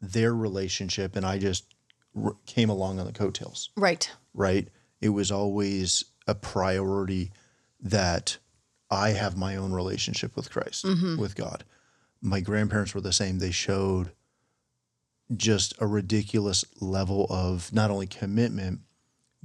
their 0.00 0.34
relationship, 0.34 1.16
and 1.16 1.24
I 1.24 1.38
just 1.38 1.74
r- 2.20 2.36
came 2.46 2.70
along 2.70 2.98
on 2.98 3.06
the 3.06 3.12
coattails. 3.12 3.70
right 3.76 4.10
Right? 4.34 4.68
It 5.00 5.10
was 5.10 5.30
always 5.30 6.04
a 6.26 6.34
priority 6.34 7.32
that 7.80 8.38
I 8.90 9.10
have 9.10 9.36
my 9.36 9.56
own 9.56 9.72
relationship 9.72 10.36
with 10.36 10.50
Christ, 10.50 10.84
mm-hmm. 10.84 11.20
with 11.20 11.34
God. 11.34 11.64
My 12.22 12.40
grandparents 12.40 12.94
were 12.94 13.00
the 13.00 13.12
same. 13.12 13.38
They 13.38 13.50
showed 13.50 14.12
just 15.36 15.74
a 15.80 15.86
ridiculous 15.86 16.64
level 16.80 17.26
of 17.30 17.72
not 17.72 17.90
only 17.90 18.06
commitment, 18.06 18.80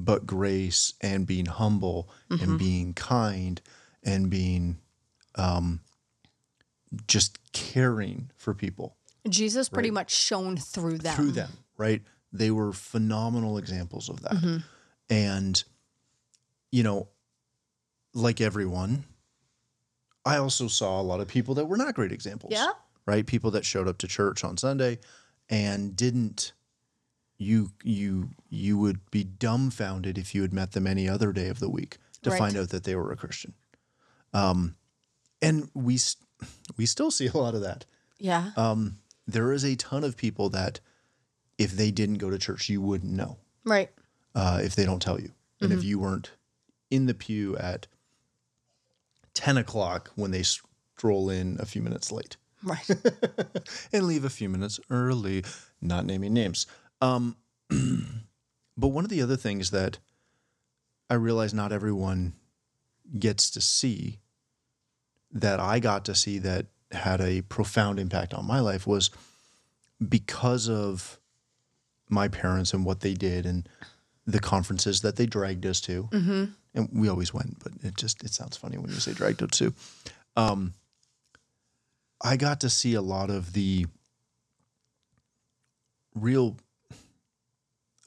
but 0.05 0.25
grace 0.25 0.93
and 1.01 1.25
being 1.27 1.45
humble 1.45 2.09
and 2.29 2.57
being 2.57 2.93
kind 2.93 3.61
and 4.03 4.29
being 4.29 4.77
um, 5.35 5.79
just 7.07 7.37
caring 7.53 8.31
for 8.37 8.53
people 8.53 8.95
jesus 9.29 9.69
pretty 9.69 9.91
much 9.91 10.13
shone 10.13 10.57
through 10.57 10.97
them 10.97 11.15
through 11.15 11.31
them, 11.31 11.51
right? 11.77 12.01
They 12.33 12.51
were 12.51 12.71
phenomenal 12.71 13.57
examples 13.57 14.09
of 14.09 14.21
that. 14.21 14.63
And, 15.09 15.61
you 16.71 16.83
know, 16.83 17.09
like 18.13 18.39
everyone, 18.39 19.03
I 20.25 20.37
also 20.37 20.67
saw 20.67 21.01
a 21.01 21.03
lot 21.03 21.19
of 21.19 21.27
people 21.27 21.55
that 21.55 21.65
were 21.65 21.75
not 21.77 21.93
great 21.93 22.11
examples. 22.13 22.53
Yeah. 22.53 22.69
Right? 23.05 23.25
People 23.25 23.51
that 23.51 23.65
showed 23.65 23.87
up 23.89 23.97
to 23.97 24.07
church 24.07 24.43
on 24.45 24.55
Sunday 24.57 24.99
and 25.49 25.95
didn't 25.95 26.53
you 27.41 27.71
you 27.83 28.29
you 28.49 28.77
would 28.77 28.99
be 29.09 29.23
dumbfounded 29.23 30.17
if 30.17 30.35
you 30.35 30.41
had 30.43 30.53
met 30.53 30.73
them 30.73 30.85
any 30.85 31.09
other 31.09 31.33
day 31.33 31.47
of 31.49 31.59
the 31.59 31.69
week 31.69 31.97
to 32.21 32.29
Right. 32.29 32.37
find 32.37 32.55
out 32.57 32.69
that 32.69 32.83
they 32.83 32.95
were 32.95 33.11
a 33.11 33.17
Christian. 33.17 33.53
Um 34.33 34.75
and 35.41 35.69
we 35.73 35.97
we 36.77 36.85
still 36.85 37.09
see 37.11 37.27
a 37.27 37.37
lot 37.37 37.55
of 37.55 37.61
that 37.61 37.85
yeah 38.19 38.51
um, 38.55 38.99
there 39.27 39.51
is 39.53 39.63
a 39.63 39.75
ton 39.75 40.03
of 40.03 40.17
people 40.17 40.49
that 40.49 40.79
if 41.57 41.71
they 41.71 41.89
didn't 41.91 42.17
go 42.19 42.29
to 42.29 42.37
church, 42.37 42.69
you 42.69 42.81
wouldn't 42.81 43.11
know 43.11 43.37
right 43.65 43.89
uh, 44.35 44.59
if 44.63 44.75
they 44.75 44.85
don't 44.85 45.01
tell 45.01 45.19
you. 45.19 45.31
And 45.61 45.71
if 45.73 45.83
you 45.83 45.99
weren't 45.99 46.31
in 46.89 47.05
the 47.05 47.13
pew 47.13 47.55
at 47.57 47.87
10 49.33 49.57
o'clock 49.57 50.11
when 50.15 50.31
they 50.31 50.43
stroll 50.43 51.29
in 51.29 51.57
a 51.59 51.65
few 51.65 51.81
minutes 51.81 52.11
late 52.11 52.37
right 52.63 52.87
and 53.93 54.03
leave 54.05 54.23
a 54.25 54.29
few 54.29 54.49
minutes 54.49 54.79
early, 54.89 55.43
not 55.81 56.05
naming 56.05 56.33
names. 56.33 56.67
Um, 57.01 57.35
but 58.77 58.87
one 58.87 59.03
of 59.03 59.09
the 59.09 59.21
other 59.21 59.35
things 59.35 59.71
that 59.71 59.99
I 61.09 61.15
realize 61.15 61.53
not 61.53 61.71
everyone 61.71 62.33
gets 63.17 63.49
to 63.51 63.61
see 63.61 64.19
that 65.31 65.59
I 65.59 65.79
got 65.79 66.05
to 66.05 66.15
see 66.15 66.39
that 66.39 66.67
had 66.91 67.21
a 67.21 67.41
profound 67.41 67.99
impact 67.99 68.33
on 68.33 68.45
my 68.45 68.59
life 68.59 68.85
was 68.85 69.09
because 70.07 70.69
of 70.69 71.19
my 72.09 72.27
parents 72.27 72.73
and 72.73 72.85
what 72.85 72.99
they 72.99 73.13
did 73.13 73.45
and 73.45 73.67
the 74.25 74.39
conferences 74.39 75.01
that 75.01 75.15
they 75.15 75.25
dragged 75.25 75.65
us 75.65 75.81
to. 75.81 76.03
Mm-hmm. 76.11 76.45
And 76.73 76.89
we 76.93 77.09
always 77.09 77.33
went, 77.33 77.59
but 77.59 77.73
it 77.83 77.97
just 77.97 78.23
it 78.23 78.33
sounds 78.33 78.57
funny 78.57 78.77
when 78.77 78.89
you 78.89 78.97
say 78.97 79.13
dragged 79.13 79.41
us 79.43 79.49
to. 79.59 79.73
Um, 80.35 80.73
I 82.21 82.37
got 82.37 82.61
to 82.61 82.69
see 82.69 82.93
a 82.93 83.01
lot 83.01 83.29
of 83.29 83.53
the 83.53 83.87
real 86.13 86.57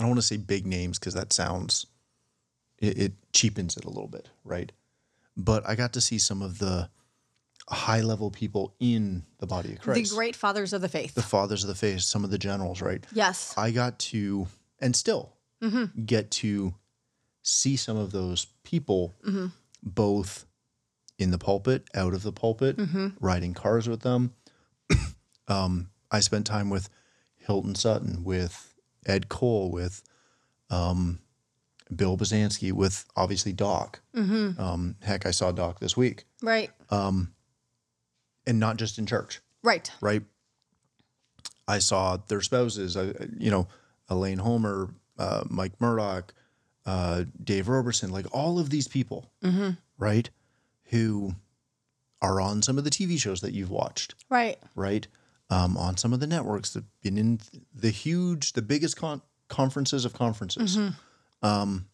don't 0.05 0.11
want 0.11 0.21
to 0.21 0.27
say 0.27 0.37
big 0.37 0.67
names 0.67 0.99
because 0.99 1.15
that 1.15 1.33
sounds 1.33 1.87
it, 2.79 2.99
it 2.99 3.13
cheapens 3.33 3.77
it 3.77 3.85
a 3.85 3.89
little 3.89 4.09
bit, 4.09 4.29
right? 4.45 4.71
But 5.37 5.69
I 5.69 5.75
got 5.75 5.93
to 5.95 6.01
see 6.01 6.19
some 6.19 6.43
of 6.43 6.59
the 6.59 6.89
high 7.69 8.03
level 8.03 8.31
people 8.31 8.75
in 8.79 9.25
the 9.39 9.47
body 9.47 9.73
of 9.73 9.81
Christ. 9.81 10.11
The 10.11 10.17
great 10.17 10.37
fathers 10.37 10.73
of 10.73 10.81
the 10.83 10.89
faith. 10.89 11.15
the 11.15 11.23
fathers 11.23 11.65
of 11.65 11.69
the 11.69 11.75
faith, 11.75 12.03
some 12.03 12.23
of 12.25 12.31
the 12.31 12.39
generals, 12.39 12.83
right? 12.83 13.05
yes. 13.13 13.55
I 13.57 13.71
got 13.71 13.99
to, 14.11 14.47
and 14.81 14.95
still 14.95 15.33
Mm-hmm. 15.63 16.03
get 16.05 16.31
to 16.33 16.75
see 17.43 17.77
some 17.77 17.97
of 17.97 18.13
those 18.13 18.47
people 18.65 19.15
Mm-hmm. 19.27 19.47
both 19.83 20.45
in 21.19 21.31
the 21.31 21.39
pulpit, 21.39 21.89
out 21.95 22.13
of 22.13 22.23
the 22.23 22.33
pulpit, 22.33 22.77
Mm-hmm. 22.77 23.09
riding 23.21 23.55
cars 23.55 23.89
with 23.89 24.01
them. 24.03 24.35
um, 25.49 25.89
I 26.11 26.21
spent 26.21 26.47
time 26.47 26.71
with 26.71 26.91
Hilton 27.39 27.75
Sutton, 27.75 28.25
with 28.25 28.74
Ed 29.07 29.29
Cole, 29.29 29.71
with 29.71 30.03
um, 30.71 31.21
Bill 31.95 32.17
Basansky, 32.17 32.73
with 32.73 33.05
obviously 33.17 33.53
Doc. 33.53 34.01
Mm-hmm. 34.17 34.61
Um, 34.61 34.97
heck, 35.03 35.27
I 35.27 35.31
saw 35.31 35.53
Doc 35.53 35.81
this 35.81 35.97
week, 35.97 36.25
right. 36.43 36.71
and 36.91 37.29
not 38.47 38.77
just 38.77 38.99
in 38.99 39.07
church 39.07 39.41
Right. 39.63 39.91
right? 40.01 40.23
I 41.67 41.79
saw 41.79 42.19
their 42.29 42.43
spouses, 42.43 42.97
I, 42.97 43.13
you 43.39 43.51
know, 43.51 43.69
Elaine 44.11 44.39
Homer, 44.39 44.91
uh, 45.19 45.45
Mike 45.49 45.81
Murdock, 45.81 46.35
uh, 46.85 47.25
Dave 47.43 47.69
Roberson, 47.69 48.11
like 48.11 48.27
all 48.33 48.59
of 48.59 48.69
these 48.69 48.87
people, 48.87 49.31
right? 49.97 50.29
Who 50.91 51.35
are 52.21 52.41
on 52.41 52.61
some 52.63 52.77
of 52.77 52.85
the 52.85 52.91
TV 52.91 53.19
shows 53.19 53.41
that 53.41 53.53
you've 53.55 53.71
watched, 53.71 54.15
Right. 54.29 54.59
right? 54.75 55.07
Um, 55.51 55.77
on 55.77 55.97
some 55.99 56.13
of 56.15 56.21
the 56.21 56.27
networks 56.27 56.71
that 56.73 56.81
have 56.85 57.01
been 57.03 57.19
in 57.19 57.39
the 57.75 57.91
huge, 57.91 58.55
the 58.55 58.63
biggest 58.63 58.97
con- 58.97 59.21
conferences 59.49 60.05
of 60.07 60.13
conferences. 60.15 60.79
Um, 61.43 61.87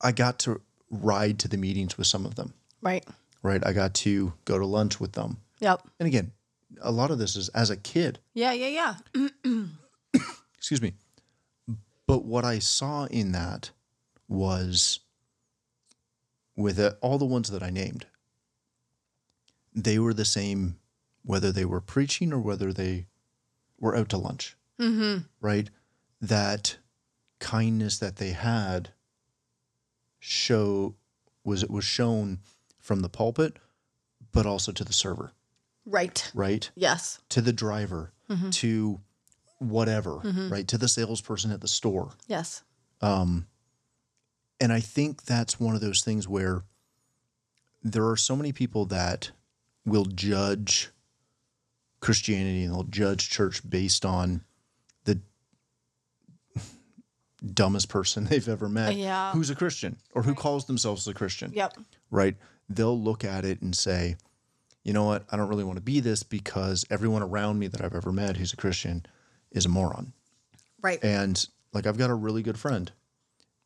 I 0.00 0.12
got 0.12 0.38
to 0.40 0.60
ride 0.90 1.38
to 1.40 1.48
the 1.48 1.56
meetings 1.56 1.98
with 1.98 2.06
some 2.06 2.24
of 2.24 2.36
them, 2.36 2.54
Right. 2.80 3.04
right? 3.42 3.64
I 3.66 3.72
got 3.72 3.94
to 3.94 4.32
go 4.44 4.58
to 4.58 4.66
lunch 4.66 5.00
with 5.00 5.12
them. 5.12 5.38
Yep. 5.60 5.82
And 5.98 6.06
again, 6.06 6.30
a 6.80 6.92
lot 6.92 7.10
of 7.10 7.18
this 7.18 7.34
is 7.36 7.48
as 7.50 7.70
a 7.70 7.76
kid, 7.76 8.20
Yeah. 8.34 8.52
Yeah. 8.52 8.94
Yeah. 9.14 9.66
excuse 10.56 10.80
me. 10.82 10.94
But 12.06 12.24
what 12.24 12.44
I 12.44 12.58
saw 12.60 13.06
in 13.06 13.32
that 13.32 13.70
was 14.28 15.00
with 16.56 16.78
uh, 16.78 16.92
all 17.00 17.18
the 17.18 17.24
ones 17.24 17.50
that 17.50 17.62
I 17.62 17.70
named, 17.70 18.06
they 19.74 19.98
were 19.98 20.14
the 20.14 20.24
same 20.24 20.76
whether 21.24 21.50
they 21.50 21.64
were 21.64 21.80
preaching 21.80 22.32
or 22.32 22.38
whether 22.38 22.72
they 22.72 23.06
were 23.80 23.96
out 23.96 24.08
to 24.10 24.18
lunch, 24.18 24.56
Mm-hmm. 24.78 25.24
right? 25.40 25.70
That 26.20 26.76
kindness 27.38 27.98
that 27.98 28.16
they 28.16 28.30
had 28.30 28.90
show 30.18 30.94
was 31.44 31.62
it 31.62 31.70
was 31.70 31.84
shown 31.84 32.38
from 32.80 33.00
the 33.00 33.08
pulpit, 33.08 33.56
but 34.32 34.46
also 34.46 34.72
to 34.72 34.84
the 34.84 34.92
server, 34.92 35.32
Right. 35.86 36.30
right? 36.34 36.70
Yes. 36.74 37.20
to 37.30 37.40
the 37.40 37.52
driver, 37.52 38.12
to 38.52 39.00
whatever, 39.58 40.16
right? 40.50 40.66
To 40.68 40.78
the 40.78 40.88
salesperson 40.88 41.50
at 41.52 41.60
the 41.60 41.68
store. 41.68 42.12
Yes. 42.26 42.62
Um, 43.00 43.46
and 44.60 44.72
I 44.72 44.80
think 44.80 45.24
that's 45.24 45.60
one 45.60 45.74
of 45.74 45.80
those 45.80 46.02
things 46.02 46.26
where 46.26 46.62
there 47.82 48.08
are 48.08 48.16
so 48.16 48.34
many 48.34 48.52
people 48.52 48.86
that 48.86 49.30
will 49.84 50.06
judge 50.06 50.90
Christianity 52.04 52.64
and 52.64 52.74
they'll 52.74 52.82
judge 52.84 53.30
church 53.30 53.68
based 53.68 54.04
on 54.04 54.42
the 55.04 55.18
dumbest 57.52 57.88
person 57.88 58.24
they've 58.30 58.48
ever 58.48 58.68
met 58.68 58.94
Yeah. 58.96 59.32
who's 59.32 59.50
a 59.50 59.54
Christian 59.54 59.96
or 60.14 60.22
who 60.22 60.34
calls 60.34 60.66
themselves 60.66 61.06
a 61.08 61.14
Christian 61.14 61.52
Yep. 61.54 61.78
right? 62.10 62.36
They'll 62.68 62.98
look 63.00 63.24
at 63.24 63.44
it 63.44 63.60
and 63.62 63.74
say, 63.76 64.16
you 64.82 64.92
know 64.92 65.04
what? 65.04 65.24
I 65.30 65.36
don't 65.36 65.48
really 65.48 65.64
want 65.64 65.76
to 65.76 65.82
be 65.82 66.00
this 66.00 66.22
because 66.22 66.84
everyone 66.90 67.22
around 67.22 67.58
me 67.58 67.66
that 67.68 67.82
I've 67.82 67.94
ever 67.94 68.12
met 68.12 68.36
who's 68.36 68.52
a 68.52 68.56
Christian 68.56 69.04
is 69.50 69.66
a 69.66 69.68
moron. 69.68 70.12
Right. 70.82 71.02
And 71.02 71.46
like, 71.72 71.86
I've 71.86 71.98
got 71.98 72.10
a 72.10 72.14
really 72.14 72.42
good 72.42 72.58
friend 72.58 72.92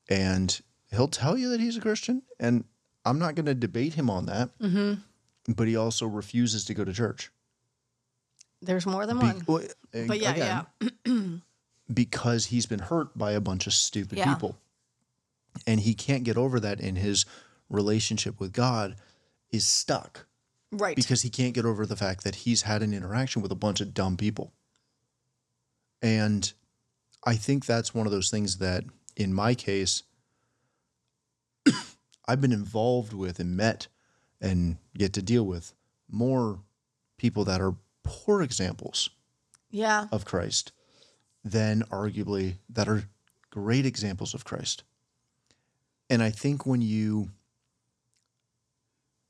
and 0.09 0.61
he'll 0.91 1.09
tell 1.09 1.37
you 1.37 1.51
that 1.51 1.61
he's 1.61 1.77
a 1.77 1.81
Christian. 1.81 2.23
And 2.41 2.65
I'm 3.05 3.19
not 3.19 3.35
going 3.35 3.47
to 3.47 3.55
debate 3.55 3.95
him 3.95 4.09
on 4.11 4.27
that. 4.27 4.57
Mm-hmm. 4.59 5.53
But 5.53 5.67
he 5.69 5.77
also 5.77 6.07
refuses 6.07 6.65
to 6.67 6.75
go 6.75 6.85
to 6.85 6.93
church. 6.93 7.31
There's 8.61 8.87
more 8.87 9.07
than 9.07 9.19
Be- 9.19 9.27
one. 9.27 9.43
well, 9.47 9.63
But 10.07 10.21
yeah, 10.21 10.33
again, 10.33 10.67
yeah. 11.07 11.13
because 11.93 12.47
he's 12.47 12.67
been 12.67 12.81
hurt 12.81 13.17
by 13.17 13.33
a 13.33 13.41
bunch 13.41 13.67
of 13.67 13.73
stupid 13.75 14.19
Yeah. 14.19 14.35
people. 14.35 14.59
And 15.67 15.81
he 15.81 15.95
can't 15.95 16.25
get 16.25 16.37
over 16.37 16.61
that 16.61 16.81
in 16.81 16.97
his 16.97 17.25
relationship 17.69 18.39
with 18.41 18.53
God 18.53 18.97
is 19.51 19.67
stuck. 19.67 20.27
Right. 20.71 20.95
because 20.97 21.23
he 21.23 21.31
can't 21.31 21.55
get 21.55 21.65
over 21.65 21.87
the 21.87 21.97
fact 21.97 22.25
that 22.25 22.35
he's 22.35 22.61
had 22.63 22.83
an 22.83 22.93
interaction 22.93 23.41
with 23.41 23.51
a 23.51 23.55
bunch 23.57 23.81
of 23.81 23.95
dumb 23.95 24.19
people. 24.19 24.53
And 26.03 26.53
I 27.25 27.37
think 27.37 27.65
that's 27.65 27.95
one 27.95 28.05
of 28.07 28.13
those 28.13 28.29
things 28.31 28.59
that, 28.59 28.85
in 29.17 29.33
my 29.33 29.55
case, 29.55 30.03
I've 32.29 32.41
been 32.43 32.53
involved 32.53 33.15
with 33.15 33.41
and 33.41 33.57
met 33.57 33.87
and 34.43 34.77
get 34.95 35.15
to 35.15 35.23
deal 35.23 35.45
with 35.45 35.73
more 36.11 36.61
people 37.17 37.45
that 37.47 37.63
are 37.63 37.75
poor 38.09 38.43
examples 38.43 39.11
yeah. 39.71 40.07
of 40.11 40.25
Christ 40.25 40.73
than 41.45 41.83
arguably 41.91 42.55
that 42.71 42.89
are 42.89 43.05
great 43.51 43.87
examples 43.87 44.35
of 44.35 44.45
Christ. 44.45 44.83
And 46.11 46.23
I 46.23 46.31
think 46.31 46.65
when 46.67 46.81
you 46.81 47.31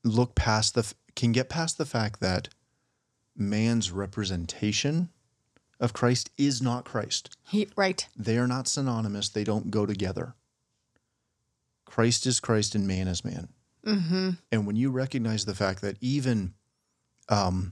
look 0.03 0.33
past 0.35 0.75
the, 0.75 0.93
can 1.15 1.31
get 1.31 1.49
past 1.49 1.77
the 1.77 1.85
fact 1.85 2.21
that 2.21 2.47
man's 3.35 3.91
representation 3.91 5.09
of 5.79 5.93
Christ 5.93 6.29
is 6.37 6.61
not 6.61 6.85
Christ. 6.85 7.35
He, 7.47 7.69
right. 7.75 8.05
They 8.15 8.37
are 8.37 8.47
not 8.47 8.67
synonymous. 8.67 9.29
They 9.29 9.43
don't 9.43 9.71
go 9.71 9.85
together. 9.85 10.35
Christ 11.85 12.25
is 12.25 12.39
Christ 12.39 12.75
and 12.75 12.87
man 12.87 13.07
is 13.07 13.25
man. 13.25 13.49
Mm-hmm. 13.85 14.29
And 14.51 14.67
when 14.67 14.75
you 14.75 14.91
recognize 14.91 15.45
the 15.45 15.55
fact 15.55 15.81
that 15.81 15.97
even, 16.01 16.53
um, 17.29 17.71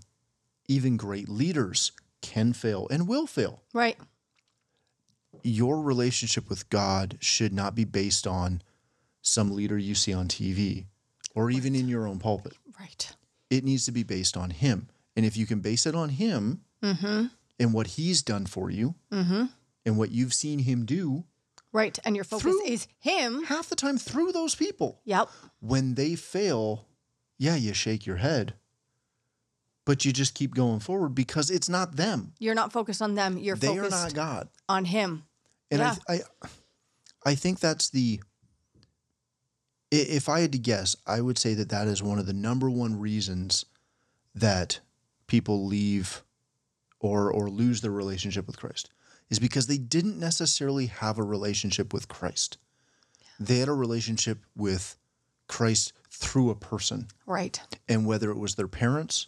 even 0.68 0.98
great 0.98 1.30
leaders 1.30 1.92
can 2.22 2.54
fail 2.54 2.88
and 2.90 3.08
will 3.08 3.28
fail, 3.28 3.62
Right. 3.74 3.98
your 5.44 5.82
relationship 5.82 6.50
with 6.50 6.70
God 6.70 7.18
should 7.22 7.54
not 7.54 7.76
be 7.76 7.86
based 7.86 8.26
on 8.28 8.62
some 9.22 9.52
leader 9.52 9.78
you 9.78 9.96
see 9.96 10.14
on 10.14 10.28
TV 10.28 10.86
or 11.36 11.52
even 11.52 11.76
in 11.76 11.88
your 11.88 12.08
own 12.08 12.20
pulpit. 12.20 12.54
Right. 12.80 13.16
It 13.50 13.64
needs 13.64 13.86
to 13.86 13.92
be 13.92 14.04
based 14.04 14.36
on 14.36 14.50
Him. 14.50 14.88
And 15.16 15.26
if 15.26 15.38
you 15.38 15.46
can 15.46 15.60
base 15.60 15.86
it 15.86 15.96
on 15.96 16.10
Him 16.10 16.62
Mm-hmm. 16.84 17.26
and 17.60 17.74
what 17.74 17.88
He's 17.88 18.22
done 18.22 18.46
for 18.46 18.70
you 18.70 18.96
Mm-hmm. 19.12 19.46
and 19.86 19.98
what 19.98 20.12
you've 20.12 20.34
seen 20.34 20.60
Him 20.60 20.86
do, 20.86 21.24
Right. 21.74 22.00
And 22.06 22.16
your 22.16 22.24
focus 22.26 22.44
Through- 22.44 22.66
is 22.66 22.88
him. 23.00 23.44
half 23.44 23.70
the 23.70 23.76
time 23.76 23.98
through 23.98 24.32
those 24.32 24.56
people, 24.56 25.02
Yep. 25.06 25.30
when 25.60 25.94
they 25.96 26.16
fail, 26.16 26.88
yeah, 27.38 27.56
you 27.56 27.74
shake 27.74 28.06
your 28.06 28.16
head, 28.18 28.56
but 29.88 30.04
you 30.04 30.12
just 30.12 30.36
keep 30.36 30.54
going 30.54 30.82
forward 30.82 31.16
because 31.16 31.50
it's 31.50 31.70
not 31.70 31.96
them. 31.96 32.34
You're 32.40 32.54
not 32.54 32.74
focused 32.74 33.02
on 33.02 33.16
them. 33.16 33.38
You're 33.38 33.56
They 33.56 33.70
are 33.70 33.84
focused 33.86 34.04
not 34.04 34.14
God. 34.14 34.50
on 34.68 34.84
him. 34.84 35.24
And 35.72 35.80
Yeah. 35.80 35.96
I, 36.10 36.14
I, 36.14 36.48
I 37.26 37.36
think 37.36 37.62
that's 37.62 37.90
the. 37.90 38.20
If 39.90 40.28
I 40.28 40.42
had 40.42 40.52
to 40.52 40.58
guess, 40.58 40.98
I 41.08 41.22
would 41.22 41.38
say 41.38 41.54
that 41.54 41.70
that 41.70 41.88
is 41.88 42.04
one 42.04 42.20
of 42.20 42.26
the 42.26 42.34
number 42.34 42.70
one 42.70 43.00
reasons 43.00 43.64
that 44.36 44.82
people 45.28 45.66
leave 45.66 46.22
or 47.00 47.32
or 47.32 47.50
lose 47.50 47.80
their 47.80 47.92
relationship 47.92 48.46
with 48.46 48.58
Christ 48.60 48.90
is 49.30 49.40
because 49.40 49.68
they 49.68 49.78
didn't 49.78 50.20
necessarily 50.20 50.88
have 50.88 51.18
a 51.18 51.24
relationship 51.24 51.94
with 51.94 52.10
Christ. 52.10 52.58
They 53.40 53.60
had 53.60 53.70
a 53.70 53.74
relationship 53.74 54.40
with 54.54 54.98
Christ 55.48 55.94
through 56.12 56.50
a 56.50 56.56
person, 56.56 57.08
Right. 57.26 57.62
and 57.88 58.06
whether 58.06 58.30
it 58.32 58.38
was 58.38 58.56
their 58.56 58.68
parents 58.68 59.28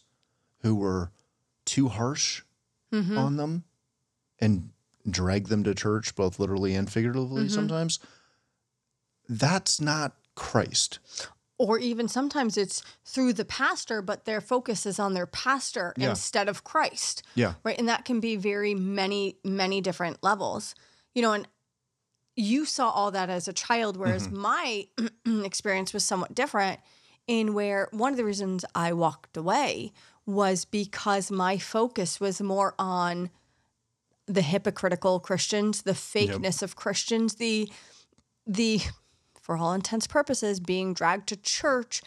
who 0.61 0.75
were 0.75 1.11
too 1.65 1.87
harsh 1.89 2.43
Mm-hmm. 2.91 3.17
on 3.17 3.35
them 3.37 3.63
and 4.39 4.71
drag 5.07 5.47
them 5.49 5.63
to 5.63 5.75
church, 5.75 6.15
both 6.15 6.39
literally 6.39 6.73
and 6.73 6.91
figuratively 6.91 7.43
Mm-hmm. 7.43 7.53
sometimes, 7.53 7.99
that's 9.27 9.79
not 9.79 10.15
Christ. 10.35 10.99
Or 11.59 11.77
even 11.77 12.07
sometimes 12.07 12.57
it's 12.57 12.81
through 13.05 13.33
the 13.33 13.45
pastor, 13.45 14.01
but 14.01 14.25
their 14.25 14.41
focus 14.41 14.85
is 14.85 14.97
on 14.97 15.13
their 15.13 15.25
pastor 15.27 15.93
Yeah. 15.97 16.09
instead 16.09 16.47
of 16.49 16.63
Christ. 16.63 17.21
Yeah. 17.35 17.55
Right. 17.63 17.77
And 17.77 17.87
that 17.89 18.05
can 18.05 18.19
be 18.19 18.37
very 18.37 18.73
many, 18.73 19.35
many 19.43 19.81
different 19.81 20.23
levels. 20.23 20.73
You 21.13 21.21
know, 21.21 21.33
and 21.33 21.47
you 22.35 22.65
saw 22.65 22.89
all 22.89 23.11
that 23.11 23.29
as 23.29 23.47
a 23.47 23.53
child, 23.53 23.97
whereas 23.97 24.27
Mm-hmm. 24.29 24.41
my 24.41 24.87
experience 25.45 25.93
was 25.93 26.05
somewhat 26.05 26.33
different 26.33 26.79
in 27.29 27.53
where 27.53 27.87
one 27.91 28.11
of 28.11 28.17
the 28.17 28.25
reasons 28.25 28.65
I 28.73 28.91
walked 28.91 29.37
away 29.37 29.91
was 30.25 30.65
because 30.65 31.29
my 31.29 31.59
focus 31.59 32.19
was 32.19 32.41
more 32.41 32.73
on 32.79 33.29
the 34.25 34.41
hypocritical 34.41 35.19
Christians, 35.19 35.83
the 35.83 35.91
fakeness 35.91 36.63
of 36.63 36.75
Christians, 36.75 37.35
the 37.35 37.71
the 38.47 38.81
for 39.39 39.57
all 39.57 39.73
intents 39.73 40.07
purposes 40.07 40.59
being 40.59 40.93
dragged 40.93 41.27
to 41.29 41.35
church 41.35 42.01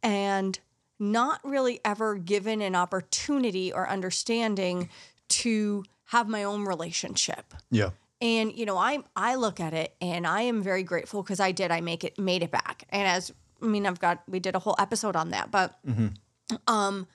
and 0.00 0.60
not 1.00 1.40
really 1.42 1.80
ever 1.84 2.14
given 2.14 2.60
an 2.60 2.76
opportunity 2.76 3.72
or 3.72 3.88
understanding 3.88 4.88
to 5.28 5.84
have 6.06 6.28
my 6.28 6.44
own 6.44 6.64
relationship. 6.64 7.52
Yeah. 7.70 7.90
And 8.20 8.52
you 8.52 8.64
know, 8.64 8.76
I 8.76 8.98
I 9.16 9.34
look 9.34 9.58
at 9.58 9.74
it 9.74 9.96
and 10.00 10.24
I 10.24 10.42
am 10.42 10.62
very 10.62 10.84
grateful 10.84 11.24
because 11.24 11.40
I 11.40 11.50
did 11.50 11.72
I 11.72 11.80
make 11.80 12.04
it 12.04 12.16
made 12.16 12.44
it 12.44 12.52
back. 12.52 12.84
And 12.90 13.08
as 13.08 13.32
I 13.62 13.66
mean, 13.66 13.86
I've 13.86 14.00
got 14.00 14.22
we 14.28 14.40
did 14.40 14.54
a 14.54 14.58
whole 14.58 14.76
episode 14.78 15.16
on 15.16 15.30
that, 15.30 15.50
but 15.50 15.78
mm-hmm. 15.86 16.08
um 16.66 17.06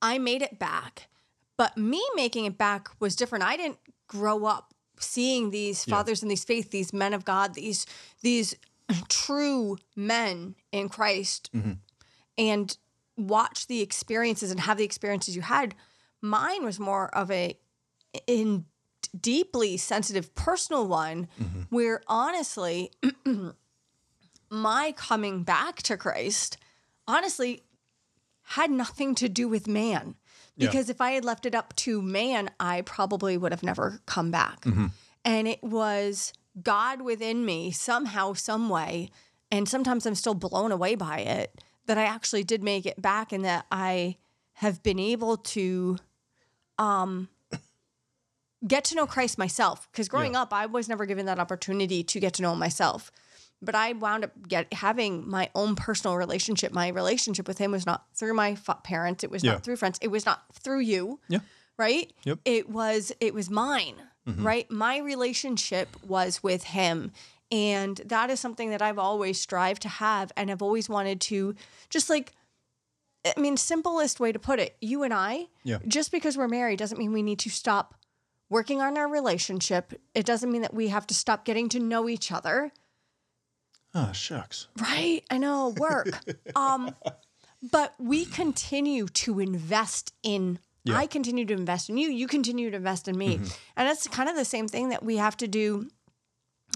I 0.00 0.18
made 0.18 0.42
it 0.42 0.58
back. 0.58 1.08
But 1.56 1.76
me 1.76 2.02
making 2.14 2.44
it 2.44 2.56
back 2.56 2.88
was 3.00 3.16
different. 3.16 3.44
I 3.44 3.56
didn't 3.56 3.78
grow 4.06 4.44
up 4.44 4.72
seeing 5.00 5.50
these 5.50 5.84
fathers 5.84 6.22
in 6.22 6.28
these 6.28 6.44
faith, 6.44 6.70
these 6.70 6.92
men 6.92 7.14
of 7.14 7.24
God, 7.24 7.54
these 7.54 7.86
these 8.22 8.54
true 9.08 9.76
men 9.96 10.54
in 10.72 10.88
Christ 10.88 11.50
mm-hmm. 11.54 11.72
and 12.36 12.76
watch 13.16 13.66
the 13.66 13.80
experiences 13.80 14.50
and 14.50 14.60
have 14.60 14.78
the 14.78 14.84
experiences 14.84 15.36
you 15.36 15.42
had. 15.42 15.74
Mine 16.22 16.64
was 16.64 16.80
more 16.80 17.14
of 17.14 17.30
a 17.30 17.58
in 18.26 18.64
deeply 19.18 19.76
sensitive 19.76 20.34
personal 20.34 20.86
one 20.86 21.28
mm-hmm. 21.40 21.62
where 21.70 22.02
honestly 22.06 22.90
my 24.50 24.92
coming 24.96 25.42
back 25.42 25.82
to 25.82 25.96
Christ 25.96 26.56
honestly 27.06 27.62
had 28.42 28.70
nothing 28.70 29.14
to 29.16 29.28
do 29.28 29.48
with 29.48 29.66
man. 29.66 30.14
Yeah. 30.56 30.66
because 30.66 30.90
if 30.90 31.00
I 31.00 31.12
had 31.12 31.24
left 31.24 31.46
it 31.46 31.54
up 31.54 31.74
to 31.76 32.02
man 32.02 32.50
I 32.58 32.82
probably 32.82 33.36
would 33.36 33.52
have 33.52 33.62
never 33.62 34.00
come 34.06 34.30
back. 34.30 34.64
And 35.24 35.46
it 35.46 35.62
was 35.62 36.32
God 36.60 37.02
within 37.02 37.44
me 37.44 37.70
somehow 37.70 38.32
some 38.32 38.68
way 38.68 39.10
and 39.50 39.68
sometimes 39.68 40.04
I'm 40.06 40.14
still 40.14 40.34
blown 40.34 40.72
away 40.72 40.94
by 40.96 41.18
it 41.18 41.62
that 41.86 41.96
I 41.96 42.04
actually 42.04 42.44
did 42.44 42.62
make 42.62 42.86
it 42.86 43.00
back 43.00 43.32
and 43.32 43.44
that 43.44 43.66
I 43.70 44.16
have 44.54 44.82
been 44.82 44.98
able 44.98 45.36
to 45.36 45.98
um 46.78 47.28
get 48.66 48.84
to 48.86 48.96
know 48.96 49.06
Christ 49.06 49.38
myself. 49.38 49.88
Because 49.92 50.08
growing 50.08 50.34
up 50.34 50.52
I 50.52 50.66
was 50.66 50.88
never 50.88 51.06
given 51.06 51.26
that 51.26 51.38
opportunity 51.38 52.02
to 52.02 52.18
get 52.18 52.34
to 52.34 52.42
know 52.42 52.54
myself 52.56 53.12
but 53.60 53.74
I 53.74 53.92
wound 53.92 54.24
up 54.24 54.32
get 54.48 54.72
having 54.72 55.28
my 55.28 55.50
own 55.54 55.74
personal 55.76 56.16
relationship. 56.16 56.72
My 56.72 56.88
relationship 56.88 57.48
with 57.48 57.58
him 57.58 57.72
was 57.72 57.86
not 57.86 58.04
through 58.14 58.34
my 58.34 58.54
fa- 58.54 58.78
parents. 58.84 59.24
It 59.24 59.30
was 59.30 59.42
Yeah. 59.42 59.52
not 59.52 59.64
through 59.64 59.76
friends. 59.76 59.98
It 60.00 60.08
was 60.08 60.24
not 60.26 60.42
through 60.52 60.80
you. 60.80 61.20
Yeah. 61.28 61.40
right? 61.76 62.12
Yep. 62.24 62.38
it 62.44 62.68
was 62.68 63.12
it 63.20 63.32
was 63.34 63.48
mine 63.50 63.94
mm-hmm. 64.28 64.46
right? 64.46 64.70
My 64.70 64.98
relationship 64.98 65.88
was 66.06 66.42
with 66.42 66.64
him. 66.64 67.12
And 67.50 67.96
that 68.04 68.28
is 68.30 68.40
something 68.40 68.70
that 68.70 68.82
i've 68.82 68.98
always 68.98 69.40
strived 69.40 69.80
to 69.82 69.88
have 69.88 70.30
and 70.36 70.50
i've 70.50 70.60
always 70.60 70.86
wanted 70.86 71.18
to 71.22 71.54
just 71.88 72.10
like 72.10 72.32
i 73.24 73.40
mean 73.40 73.56
simplest 73.56 74.20
way 74.20 74.32
to 74.32 74.38
put 74.38 74.58
it 74.58 74.76
you 74.82 75.02
and 75.02 75.14
i 75.14 75.46
Yeah. 75.64 75.78
just 75.86 76.12
because 76.12 76.36
we're 76.36 76.46
married 76.48 76.78
doesn't 76.78 76.98
mean 76.98 77.10
we 77.12 77.22
need 77.22 77.38
to 77.38 77.48
stop 77.48 77.94
working 78.50 78.80
on 78.80 78.96
our 78.96 79.08
relationship. 79.08 79.92
It 80.14 80.24
doesn't 80.26 80.50
mean 80.50 80.62
that 80.62 80.72
we 80.74 80.88
have 80.88 81.06
to 81.08 81.14
stop 81.14 81.44
getting 81.44 81.68
to 81.70 81.78
know 81.78 82.08
each 82.08 82.32
other 82.32 82.72
Ah, 84.00 84.12
shucks. 84.12 84.68
Right. 84.80 85.24
I 85.28 85.38
know 85.38 85.74
work. 85.76 86.08
um, 86.56 86.94
but 87.72 87.94
we 87.98 88.24
continue 88.24 89.06
to 89.06 89.40
invest 89.40 90.14
in. 90.22 90.60
Yeah. 90.84 90.96
I 90.96 91.06
continue 91.06 91.44
to 91.46 91.54
invest 91.54 91.90
in 91.90 91.98
you. 91.98 92.08
You 92.08 92.28
continue 92.28 92.70
to 92.70 92.76
invest 92.76 93.08
in 93.08 93.18
me, 93.18 93.34
and 93.34 93.88
that's 93.88 94.06
kind 94.06 94.28
of 94.28 94.36
the 94.36 94.44
same 94.44 94.68
thing 94.68 94.90
that 94.90 95.02
we 95.02 95.16
have 95.16 95.36
to 95.38 95.48
do 95.48 95.88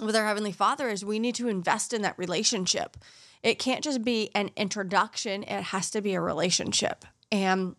with 0.02 0.16
our 0.16 0.26
heavenly 0.26 0.50
Father. 0.52 0.88
Is 0.88 1.04
we 1.04 1.20
need 1.20 1.36
to 1.36 1.48
invest 1.48 1.92
in 1.92 2.02
that 2.02 2.18
relationship. 2.18 2.96
It 3.42 3.60
can't 3.60 3.84
just 3.84 4.02
be 4.02 4.30
an 4.34 4.50
introduction. 4.56 5.44
It 5.44 5.62
has 5.64 5.90
to 5.92 6.00
be 6.00 6.14
a 6.14 6.20
relationship, 6.20 7.04
and 7.30 7.76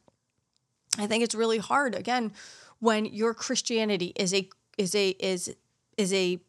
I 0.97 1.05
think 1.07 1.23
it's 1.23 1.35
really 1.35 1.57
hard 1.59 1.95
again 1.95 2.31
when 2.79 3.05
your 3.05 3.33
Christianity 3.33 4.13
is 4.15 4.33
a 4.33 4.47
is 4.77 4.95
a 4.95 5.09
is 5.09 5.53
is 5.97 6.13
a 6.13 6.39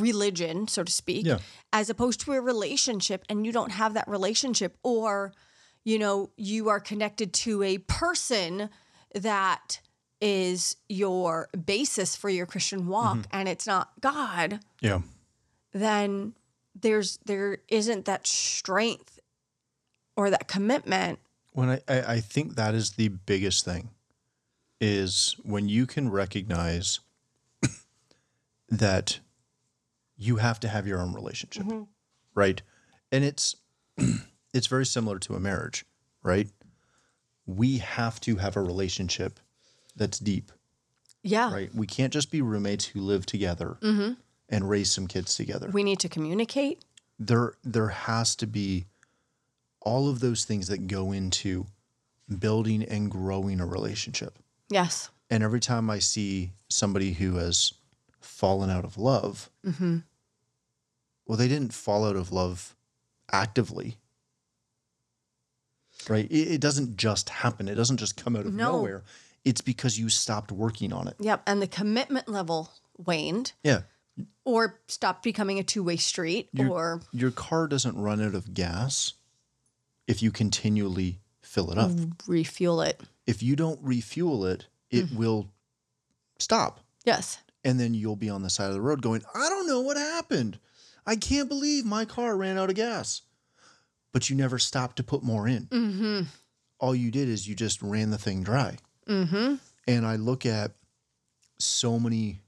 religion, 0.00 0.68
so 0.68 0.82
to 0.84 0.92
speak, 0.92 1.26
Yeah. 1.26 1.38
as 1.72 1.88
opposed 1.90 2.20
to 2.20 2.32
a 2.32 2.40
relationship 2.40 3.24
and 3.28 3.46
you 3.46 3.52
don't 3.52 3.72
have 3.72 3.94
that 3.94 4.08
relationship 4.08 4.76
or 4.82 5.32
you 5.84 5.98
know 5.98 6.30
you 6.36 6.68
are 6.68 6.80
connected 6.80 7.32
to 7.32 7.62
a 7.62 7.78
person 7.78 8.70
that 9.14 9.80
is 10.20 10.76
your 10.88 11.48
basis 11.66 12.16
for 12.16 12.30
your 12.30 12.46
Christian 12.46 12.86
walk 12.86 13.16
mm-hmm. 13.18 13.36
and 13.36 13.48
it's 13.48 13.66
not 13.66 13.92
God, 14.00 14.60
Yeah. 14.80 15.00
then 15.72 16.34
there's 16.74 17.18
there 17.24 17.58
isn't 17.68 18.04
that 18.06 18.26
strength 18.26 19.18
or 20.16 20.30
that 20.30 20.48
commitment. 20.48 21.18
When 21.52 21.68
I, 21.70 21.80
I, 21.88 22.00
I 22.14 22.20
think 22.20 22.56
that 22.56 22.74
is 22.74 22.92
the 22.92 23.08
biggest 23.08 23.64
thing 23.64 23.90
is 24.80 25.36
when 25.42 25.68
you 25.68 25.86
can 25.86 26.10
recognize 26.10 27.00
that 28.68 29.20
you 30.24 30.36
have 30.36 30.58
to 30.60 30.68
have 30.68 30.86
your 30.86 31.00
own 31.00 31.12
relationship. 31.12 31.64
Mm-hmm. 31.64 31.82
Right. 32.34 32.62
And 33.12 33.24
it's 33.24 33.56
it's 34.54 34.66
very 34.66 34.86
similar 34.86 35.18
to 35.20 35.34
a 35.34 35.40
marriage, 35.40 35.84
right? 36.22 36.48
We 37.46 37.78
have 37.78 38.20
to 38.20 38.36
have 38.36 38.56
a 38.56 38.62
relationship 38.62 39.38
that's 39.96 40.18
deep, 40.18 40.50
Yeah. 41.22 41.52
right? 41.52 41.74
We 41.74 41.86
can't 41.86 42.12
just 42.12 42.30
be 42.30 42.40
roommates 42.42 42.86
who 42.86 43.00
live 43.00 43.26
together 43.26 43.76
mm-hmm. 43.82 44.14
and 44.48 44.68
raise 44.68 44.90
some 44.90 45.06
kids 45.06 45.34
together. 45.34 45.68
We 45.70 45.82
need 45.84 46.00
to 46.00 46.08
communicate. 46.08 46.84
there 47.18 47.54
there 47.62 47.88
has 47.88 48.34
to 48.36 48.46
be 48.46 48.86
all 49.80 50.08
of 50.08 50.20
those 50.20 50.44
things 50.44 50.68
that 50.68 50.86
go 50.88 51.12
into 51.12 51.66
building 52.38 52.82
and 52.82 53.10
growing 53.10 53.60
a 53.60 53.66
relationship. 53.66 54.38
Yes. 54.70 55.10
And 55.30 55.42
every 55.42 55.60
time 55.60 55.90
I 55.90 55.98
see 56.00 56.52
somebody 56.68 57.12
who 57.12 57.36
has 57.36 57.74
fallen 58.20 58.70
out 58.70 58.84
of 58.84 58.96
love, 58.96 59.50
mm-hmm. 59.64 59.98
Well, 61.26 61.38
they 61.38 61.48
didn't 61.48 61.72
fall 61.72 62.04
out 62.04 62.16
of 62.16 62.32
love 62.32 62.74
actively. 63.32 63.98
Right? 66.08 66.30
It, 66.30 66.54
it 66.54 66.60
doesn't 66.60 66.96
just 66.96 67.28
happen. 67.30 67.68
It 67.68 67.76
doesn't 67.76 67.96
just 67.98 68.16
come 68.16 68.36
out 68.36 68.46
of 68.46 68.54
No. 68.54 68.72
nowhere. 68.72 69.04
It's 69.44 69.60
because 69.60 69.98
you 69.98 70.08
stopped 70.08 70.50
working 70.52 70.92
on 70.92 71.08
it. 71.08 71.16
Yep. 71.20 71.42
And 71.46 71.62
the 71.62 71.66
commitment 71.66 72.28
level 72.28 72.72
waned 72.98 73.52
Yeah. 73.62 73.82
or 74.44 74.80
stopped 74.88 75.22
becoming 75.22 75.58
a 75.58 75.62
two-way 75.62 75.96
street 75.96 76.48
You're- 76.52 76.70
or 76.70 77.02
Your 77.12 77.30
car 77.30 77.66
doesn't 77.66 77.96
run 77.96 78.20
out 78.22 78.34
of 78.34 78.54
gas 78.54 79.14
if 80.06 80.22
you 80.22 80.30
continually 80.30 81.20
fill 81.42 81.70
it 81.70 81.78
up. 81.78 81.92
refuel 82.26 82.80
it. 82.80 83.00
if 83.26 83.42
you 83.42 83.56
don't 83.56 83.80
refuel 83.82 84.44
it, 84.44 84.66
it 84.90 85.06
mm-hmm. 85.06 85.16
will 85.16 85.50
stop. 86.38 86.80
Yes. 87.04 87.38
And 87.62 87.80
then 87.80 87.94
you'll 87.94 88.16
be 88.16 88.28
on 88.28 88.42
the 88.42 88.50
side 88.50 88.68
of 88.68 88.74
the 88.74 88.80
road 88.82 89.00
going, 89.00 89.22
I 89.34 89.48
don't 89.48 89.66
know 89.66 89.80
what 89.80 89.96
happened. 89.96 90.58
I 91.06 91.16
can't 91.16 91.48
believe 91.48 91.84
my 91.84 92.04
car 92.04 92.36
ran 92.36 92.58
out 92.58 92.70
of 92.70 92.76
gas. 92.76 93.22
But 94.12 94.30
you 94.30 94.36
never 94.36 94.58
stopped 94.58 94.96
to 94.96 95.02
put 95.02 95.24
more 95.24 95.48
in. 95.48 95.66
Mm-hmm. 95.66 96.22
All 96.78 96.94
you 96.94 97.10
did 97.10 97.28
is 97.28 97.48
you 97.48 97.54
just 97.56 97.82
ran 97.82 98.10
the 98.10 98.18
thing 98.18 98.42
dry. 98.42 98.76
Mm-hmm. 99.08 99.56
And 99.88 100.06
I 100.06 100.16
look 100.16 100.46
at 100.46 100.72
so 101.58 101.98
many 101.98 102.40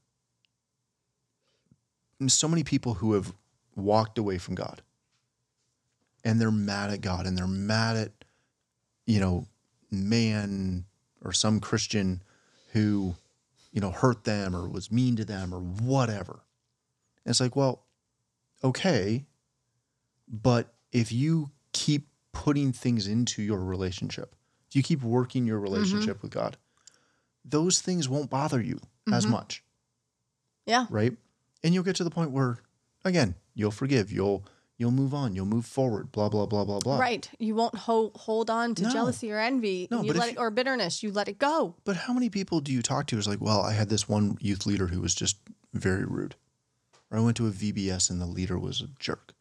so 2.28 2.48
many 2.48 2.64
people 2.64 2.94
who 2.94 3.12
have 3.12 3.32
walked 3.74 4.16
away 4.16 4.38
from 4.38 4.54
God. 4.54 4.80
And 6.24 6.40
they're 6.40 6.50
mad 6.50 6.90
at 6.90 7.02
God 7.02 7.26
and 7.26 7.36
they're 7.36 7.46
mad 7.46 7.96
at 7.96 8.12
you 9.06 9.20
know 9.20 9.46
man 9.90 10.84
or 11.24 11.32
some 11.32 11.60
Christian 11.60 12.22
who 12.72 13.14
you 13.72 13.80
know 13.80 13.90
hurt 13.90 14.24
them 14.24 14.54
or 14.54 14.68
was 14.68 14.90
mean 14.90 15.16
to 15.16 15.24
them 15.24 15.52
or 15.52 15.58
whatever. 15.58 16.40
And 17.24 17.30
it's 17.30 17.40
like, 17.40 17.56
well, 17.56 17.85
okay, 18.64 19.26
but 20.28 20.74
if 20.92 21.12
you 21.12 21.50
keep 21.72 22.08
putting 22.32 22.72
things 22.72 23.06
into 23.06 23.42
your 23.42 23.62
relationship, 23.62 24.34
if 24.68 24.76
you 24.76 24.82
keep 24.82 25.02
working 25.02 25.46
your 25.46 25.58
mm-hmm. 25.58 25.72
relationship 25.74 26.22
with 26.22 26.30
God, 26.30 26.56
those 27.44 27.80
things 27.80 28.08
won't 28.08 28.30
bother 28.30 28.60
you 28.60 28.80
as 29.12 29.24
mm-hmm. 29.24 29.32
much, 29.32 29.62
Yeah. 30.66 30.86
right? 30.90 31.16
And 31.62 31.72
you'll 31.74 31.84
get 31.84 31.96
to 31.96 32.04
the 32.04 32.10
point 32.10 32.32
where, 32.32 32.58
again, 33.04 33.34
you'll 33.54 33.70
forgive, 33.70 34.12
you'll 34.12 34.44
you'll 34.78 34.90
move 34.90 35.14
on, 35.14 35.34
you'll 35.34 35.46
move 35.46 35.64
forward, 35.64 36.12
blah 36.12 36.28
blah 36.28 36.46
blah 36.46 36.64
blah 36.64 36.80
blah. 36.80 36.98
Right. 36.98 37.28
You 37.38 37.54
won't 37.54 37.74
hold 37.74 38.12
hold 38.16 38.50
on 38.50 38.74
to 38.76 38.82
No. 38.82 38.90
jealousy 38.90 39.32
or 39.32 39.38
envy. 39.38 39.88
No, 39.90 40.02
you 40.02 40.12
let 40.12 40.26
you- 40.26 40.32
it, 40.32 40.38
or 40.38 40.50
bitterness. 40.50 41.02
You 41.02 41.12
let 41.12 41.28
it 41.28 41.38
go. 41.38 41.76
But 41.84 41.96
how 41.96 42.12
many 42.12 42.28
people 42.28 42.60
do 42.60 42.72
you 42.72 42.82
talk 42.82 43.06
to? 43.08 43.18
Is 43.18 43.26
like, 43.26 43.40
well, 43.40 43.62
I 43.62 43.72
had 43.72 43.88
this 43.88 44.08
one 44.08 44.36
youth 44.40 44.66
leader 44.66 44.88
who 44.88 45.00
was 45.00 45.14
just 45.14 45.38
very 45.72 46.04
rude. 46.04 46.34
Or 47.10 47.18
I 47.18 47.20
went 47.20 47.36
to 47.38 47.46
a 47.46 47.50
VBS 47.50 48.10
and 48.10 48.20
the 48.20 48.26
leader 48.26 48.58
was 48.58 48.80
a 48.80 48.88
jerk. 48.98 49.32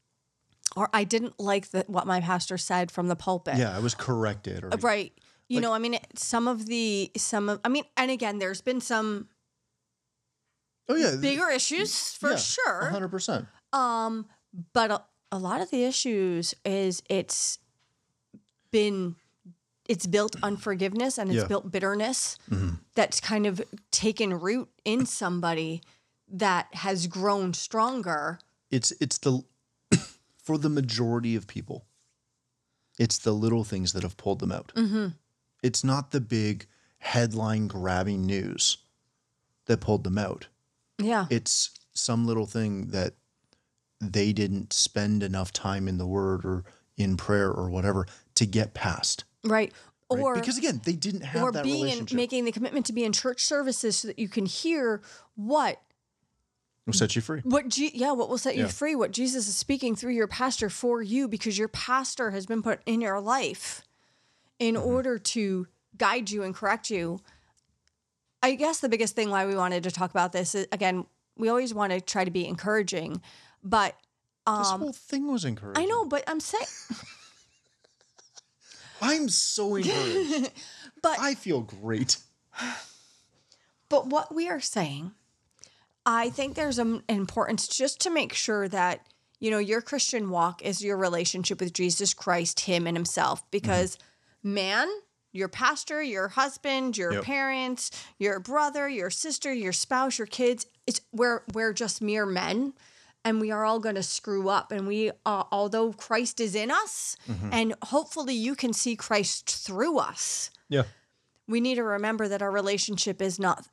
Or 0.76 0.90
I 0.94 1.04
didn't 1.04 1.40
like 1.40 1.70
the, 1.72 1.86
what 1.88 2.06
my 2.06 2.20
pastor 2.22 2.58
said 2.58 2.92
from 2.92 3.08
the 3.08 3.16
pulpit. 3.16 3.58
Yeah, 3.58 3.76
I 3.76 3.80
was 3.80 3.96
corrected. 3.96 4.64
Or 4.64 4.70
Right. 4.82 5.14
You 5.48 5.62
know, 5.62 5.74
I 5.74 5.80
mean, 5.80 6.00
some 6.16 6.48
of 6.48 6.66
the 6.66 7.12
some 7.16 7.50
of 7.50 7.60
I 7.64 7.70
mean, 7.70 7.84
and 7.96 8.10
again, 8.10 8.40
there's 8.40 8.62
been 8.62 8.82
some 8.82 9.30
oh 10.90 10.96
yeah, 10.96 11.16
bigger 11.22 11.50
issues 11.50 12.14
for 12.14 12.32
yeah, 12.32 12.38
sure. 12.38 12.86
hundred 12.90 13.10
percent. 13.10 13.46
Um, 13.72 14.26
but 14.74 14.90
a, 14.90 15.04
a 15.32 15.38
lot 15.38 15.62
of 15.62 15.70
the 15.70 15.84
issues 15.84 16.56
is 16.66 17.04
it's 17.12 17.60
been 18.72 19.16
it's 19.88 20.08
built 20.08 20.36
unforgiveness 20.42 21.20
and 21.20 21.30
it's 21.30 21.42
Yeah. 21.44 21.48
built 21.48 21.72
bitterness 21.72 22.38
that's 22.96 23.20
kind 23.22 23.46
of 23.46 23.62
taken 23.92 24.34
root 24.40 24.68
in 24.84 25.06
somebody 25.06 25.84
that 26.32 26.68
has 26.74 27.08
grown 27.08 27.54
stronger. 27.54 28.40
it's 28.72 28.92
it's 29.00 29.18
the 29.20 29.44
for 30.44 30.58
the 30.58 30.70
majority 30.70 31.36
of 31.36 31.48
people 31.48 31.86
it's 32.98 33.18
the 33.18 33.34
little 33.34 33.64
things 33.64 33.94
that 33.94 34.04
have 34.04 34.18
pulled 34.18 34.40
them 34.40 34.52
out 34.52 34.72
Mm-hmm. 34.76 35.08
it's 35.64 35.84
not 35.84 36.12
the 36.12 36.22
big 36.22 36.66
headline 37.00 37.68
grabbing 37.68 38.26
news 38.26 38.78
that 39.68 39.82
pulled 39.82 40.04
them 40.04 40.18
out 40.18 40.48
Yeah. 41.00 41.26
it's 41.30 41.72
some 41.94 42.26
little 42.26 42.46
thing 42.48 42.88
that 42.88 43.14
they 44.02 44.34
didn't 44.34 44.74
spend 44.74 45.24
enough 45.24 45.54
time 45.54 45.88
in 45.88 45.98
the 45.98 46.08
word 46.08 46.44
or 46.46 46.64
in 46.98 47.18
prayer 47.18 47.52
or 47.52 47.70
whatever 47.70 48.08
to 48.36 48.46
get 48.46 48.74
past 48.74 49.24
right. 49.44 49.72
right? 50.10 50.22
Or 50.22 50.36
because 50.36 50.58
again 50.58 50.82
they 50.86 50.94
didn't 50.94 51.22
have 51.22 51.42
or 51.44 51.52
that 51.52 51.64
being 51.64 52.08
making 52.14 52.46
the 52.46 52.52
commitment 52.52 52.86
to 52.88 52.94
be 52.94 53.04
in 53.04 53.12
church 53.14 53.42
services 53.44 53.98
so 53.98 54.08
that 54.08 54.20
you 54.20 54.28
can 54.30 54.46
hear 54.46 55.02
what 55.36 55.82
will 56.86 56.94
set 56.94 57.16
you 57.16 57.22
free. 57.22 57.42
What 57.44 57.68
G- 57.70 57.92
yeah 57.94 58.12
what 58.12 58.30
will 58.30 58.38
set 58.38 58.56
you 58.56 58.68
free? 58.68 58.96
What 58.96 59.12
jesus 59.12 59.48
is 59.48 59.56
speaking 59.56 59.96
through 59.96 60.14
your 60.14 60.28
pastor 60.28 60.70
for 60.70 61.02
you 61.02 61.28
because 61.28 61.58
your 61.58 61.68
pastor 61.68 62.32
has 62.32 62.46
been 62.46 62.62
put 62.62 62.82
in 62.86 63.02
your 63.02 63.20
life 63.20 63.82
in 64.60 64.76
Mm-hmm. 64.76 64.86
order 64.88 65.18
to 65.18 65.68
guide 65.98 66.30
you 66.30 66.44
and 66.44 66.54
correct 66.56 66.90
you. 66.90 67.20
I 68.44 68.56
guess 68.56 68.80
the 68.80 68.90
biggest 68.90 69.16
thing 69.16 69.30
why 69.32 69.46
we 69.46 69.56
wanted 69.56 69.84
to 69.84 69.92
talk 69.92 70.12
about 70.12 70.32
this 70.32 70.54
is 70.56 70.68
again 70.72 71.06
we 71.38 71.50
always 71.50 71.74
want 71.74 71.92
to 71.92 72.00
try 72.02 72.24
to 72.24 72.32
be 72.32 72.48
encouraging 72.48 73.22
but 73.64 73.96
this 74.48 74.70
whole 74.70 74.94
thing 74.94 75.32
was 75.32 75.44
encouraging 75.44 75.84
um, 75.84 75.84
i 75.84 75.86
know 75.92 76.06
but 76.06 76.24
i'm 76.28 76.40
saying 76.40 76.66
i'm 79.02 79.28
so 79.30 79.76
encouraged. 79.76 80.52
But 81.02 81.20
i 81.20 81.36
feel 81.36 81.62
great. 81.62 82.18
But 83.90 84.08
what 84.08 84.34
we 84.34 84.50
are 84.50 84.60
saying, 84.60 85.12
I 86.06 86.30
think 86.30 86.56
there's 86.56 86.80
an 86.80 87.04
importance 87.10 87.68
just 87.68 88.00
to 88.02 88.10
make 88.10 88.34
sure 88.34 88.68
that, 88.68 89.06
you 89.40 89.50
know, 89.52 89.58
your 89.58 89.82
Christian 89.82 90.30
walk 90.30 90.62
is 90.62 90.84
your 90.84 90.98
relationship 90.98 91.60
with 91.60 91.74
Jesus 91.74 92.14
Christ, 92.14 92.62
Him 92.62 92.86
and 92.88 92.96
Himself. 92.96 93.50
Because, 93.52 93.98
man, 94.44 94.88
your 95.32 95.48
pastor, 95.48 96.02
your 96.02 96.30
husband, 96.30 96.98
your 96.98 97.14
Yep. 97.14 97.24
parents, 97.24 97.92
your 98.20 98.40
brother, 98.40 98.88
your 98.88 99.10
sister, 99.10 99.54
your 99.54 99.74
spouse, 99.74 100.18
your 100.18 100.28
kids, 100.28 100.66
it's 100.88 101.02
we're 101.12 101.42
we're 101.54 101.74
just 101.74 102.02
mere 102.02 102.26
men. 102.26 102.74
And 103.24 103.42
we 103.42 103.50
are 103.50 103.66
all 103.66 103.80
going 103.80 103.96
to 103.96 104.04
screw 104.04 104.50
up. 104.50 104.72
And 104.72 104.86
we, 104.88 105.10
uh, 105.26 105.44
although 105.52 105.92
Christ 105.94 106.40
is 106.40 106.54
in 106.54 106.70
us, 106.70 107.18
and 107.52 107.74
hopefully 107.86 108.36
you 108.36 108.54
can 108.54 108.72
see 108.72 108.96
Christ 108.96 109.50
through 109.50 109.98
us 109.98 110.52
yeah 110.70 110.84
we 111.48 111.62
need 111.62 111.76
to 111.76 111.84
remember 111.84 112.28
that 112.28 112.42
our 112.42 112.52
relationship 112.52 113.22
is 113.22 113.38
not 113.40 113.68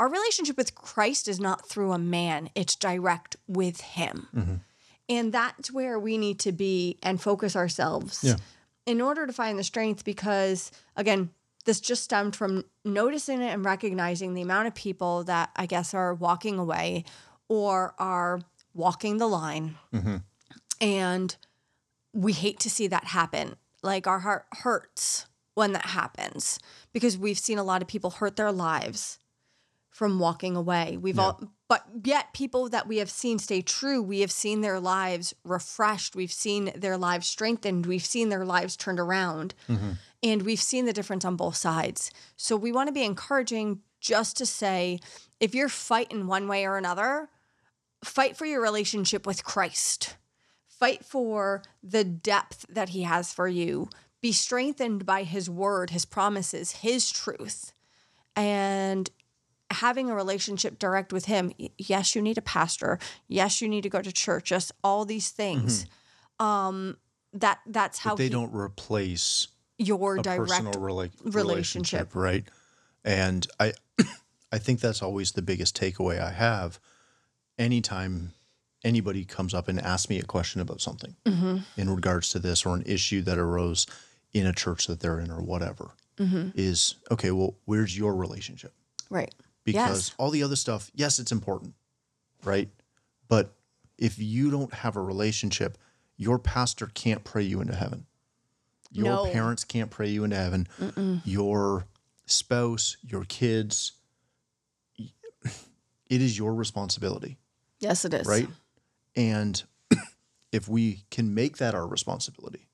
our 0.00 0.08
relationship 0.08 0.56
with 0.56 0.74
Christ 0.74 1.28
is 1.28 1.40
not 1.40 1.68
through 1.68 1.92
a 1.92 1.98
man, 1.98 2.50
it's 2.54 2.76
direct 2.76 3.36
with 3.46 3.80
him. 3.80 4.28
Mm-hmm. 4.34 4.54
And 5.08 5.32
that's 5.32 5.72
where 5.72 5.98
we 5.98 6.18
need 6.18 6.38
to 6.40 6.52
be 6.52 6.98
and 7.02 7.20
focus 7.20 7.56
ourselves 7.56 8.20
Yeah. 8.22 8.36
in 8.86 9.00
order 9.00 9.26
to 9.26 9.32
find 9.32 9.58
the 9.58 9.64
strength 9.64 10.04
because 10.04 10.70
again, 10.96 11.30
this 11.64 11.80
just 11.80 12.04
stemmed 12.04 12.36
from 12.36 12.64
noticing 12.84 13.40
it 13.42 13.52
and 13.52 13.64
recognizing 13.64 14.34
the 14.34 14.42
amount 14.42 14.68
of 14.68 14.74
people 14.74 15.24
that 15.24 15.50
I 15.56 15.66
guess 15.66 15.92
are 15.94 16.14
walking 16.14 16.58
away 16.58 17.04
or 17.48 17.94
are 17.98 18.40
walking 18.74 19.18
the 19.18 19.26
line. 19.26 19.76
Mm-hmm. 19.92 20.16
And 20.80 21.36
we 22.14 22.32
hate 22.32 22.60
to 22.60 22.70
see 22.70 22.86
that 22.86 23.04
happen. 23.04 23.56
Like 23.82 24.06
our 24.06 24.20
heart 24.20 24.46
hurts 24.52 25.26
when 25.54 25.72
that 25.72 25.86
happens 25.86 26.58
because 26.92 27.18
we've 27.18 27.38
seen 27.38 27.58
a 27.58 27.64
lot 27.64 27.82
of 27.82 27.88
people 27.88 28.10
hurt 28.10 28.36
their 28.36 28.52
lives 28.52 29.18
from 29.98 30.20
walking 30.20 30.54
away. 30.54 30.96
We've 30.96 31.18
all 31.18 31.40
but 31.66 31.84
yet 32.04 32.32
people 32.32 32.68
that 32.68 32.86
we 32.86 32.98
have 32.98 33.10
seen 33.10 33.40
stay 33.40 33.62
true, 33.62 34.00
we 34.00 34.20
have 34.20 34.30
seen 34.30 34.60
their 34.60 34.78
lives 34.78 35.34
refreshed, 35.42 36.14
we've 36.14 36.32
seen 36.32 36.70
their 36.76 36.96
lives 36.96 37.26
strengthened, 37.26 37.84
we've 37.84 38.04
seen 38.04 38.28
their 38.28 38.44
lives 38.44 38.76
turned 38.76 39.00
around. 39.00 39.54
Mm-hmm. 39.68 39.90
And 40.22 40.42
we've 40.42 40.60
seen 40.60 40.84
the 40.84 40.92
difference 40.92 41.24
on 41.24 41.34
both 41.34 41.56
sides. 41.56 42.12
So 42.36 42.56
we 42.56 42.70
want 42.70 42.86
to 42.86 42.92
be 42.92 43.02
encouraging 43.02 43.80
just 44.00 44.36
to 44.36 44.46
say 44.46 45.00
if 45.40 45.52
you're 45.52 45.68
fighting 45.68 46.28
one 46.28 46.46
way 46.46 46.64
or 46.64 46.76
another, 46.76 47.28
fight 48.04 48.36
for 48.36 48.46
your 48.46 48.62
relationship 48.62 49.26
with 49.26 49.42
Christ. 49.42 50.16
Fight 50.68 51.04
for 51.04 51.62
the 51.82 52.04
depth 52.04 52.66
that 52.68 52.90
he 52.90 53.02
has 53.02 53.32
for 53.32 53.48
you. 53.48 53.88
Be 54.20 54.30
strengthened 54.30 55.04
by 55.04 55.24
his 55.24 55.50
word, 55.50 55.90
his 55.90 56.04
promises, 56.04 56.70
his 56.70 57.10
truth. 57.10 57.72
And 58.36 59.10
having 59.70 60.08
a 60.10 60.14
relationship 60.14 60.78
direct 60.78 61.12
with 61.12 61.26
him. 61.26 61.52
Yes, 61.76 62.14
you 62.14 62.22
need 62.22 62.38
a 62.38 62.42
pastor. 62.42 62.98
Yes, 63.28 63.60
you 63.60 63.68
need 63.68 63.82
to 63.82 63.88
go 63.90 64.00
to 64.02 64.12
church. 64.12 64.44
Just 64.48 64.72
all 64.82 65.04
these 65.04 65.30
things. 65.30 65.86
Um 66.40 66.96
that 67.34 67.60
that's 67.66 67.98
how 67.98 68.10
Mm-hmm. 68.12 68.16
they 68.18 68.24
he- 68.24 68.30
don't 68.30 68.54
replace 68.54 69.48
your 69.76 70.16
direct 70.18 70.48
personal 70.48 70.72
rela- 70.72 71.10
relationship. 71.22 71.34
relationship, 71.34 72.14
right? 72.14 72.44
And 73.04 73.46
I, 73.60 73.74
I 74.52 74.58
think 74.58 74.80
that's 74.80 75.02
always 75.02 75.32
the 75.32 75.42
biggest 75.42 75.78
takeaway 75.78 76.20
I 76.20 76.30
have. 76.32 76.80
Anytime 77.58 78.32
anybody 78.84 79.24
comes 79.24 79.52
up 79.54 79.68
and 79.68 79.80
asks 79.80 80.08
me 80.08 80.18
a 80.18 80.22
question 80.24 80.60
about 80.60 80.80
something 80.80 81.14
Mm-hmm. 81.24 81.58
in 81.76 81.90
regards 81.90 82.28
to 82.30 82.38
this 82.38 82.64
or 82.64 82.74
an 82.76 82.82
issue 82.86 83.22
that 83.22 83.38
arose 83.38 83.86
in 84.32 84.46
a 84.46 84.52
church 84.52 84.86
that 84.86 85.00
they're 85.00 85.20
in 85.20 85.30
or 85.30 85.42
whatever, 85.42 85.90
Mm-hmm. 86.18 86.48
is 86.56 86.96
okay. 87.12 87.30
Well, 87.30 87.54
where's 87.64 87.96
your 87.96 88.14
relationship? 88.16 88.72
right. 89.10 89.32
Because 89.72 90.08
yes. 90.08 90.14
all 90.16 90.30
the 90.30 90.42
other 90.42 90.56
stuff, 90.56 90.90
yes, 90.94 91.18
it's 91.18 91.30
important, 91.30 91.74
right? 92.42 92.70
But 93.28 93.54
if 93.98 94.18
you 94.18 94.50
don't 94.50 94.72
have 94.72 94.96
a 94.96 95.02
relationship, 95.02 95.76
your 96.16 96.38
pastor 96.38 96.86
can't 96.94 97.22
pray 97.22 97.42
you 97.42 97.60
into 97.60 97.74
heaven. 97.74 98.06
Your 98.90 99.04
No. 99.04 99.30
parents 99.30 99.64
can't 99.64 99.90
pray 99.90 100.08
you 100.08 100.24
into 100.24 100.36
heaven. 100.36 101.20
Your 101.24 101.86
spouse, 102.24 102.96
your 103.02 103.24
kids, 103.24 103.92
it 104.96 106.22
is 106.22 106.38
your 106.38 106.54
responsibility, 106.54 107.36
Yes, 107.80 108.06
it 108.06 108.14
is. 108.14 108.26
right? 108.26 108.48
And 109.14 109.62
if 110.52 110.66
we 110.66 111.04
can 111.10 111.34
make 111.34 111.58
that 111.58 111.74
our 111.74 111.86
responsibility, 111.86 112.68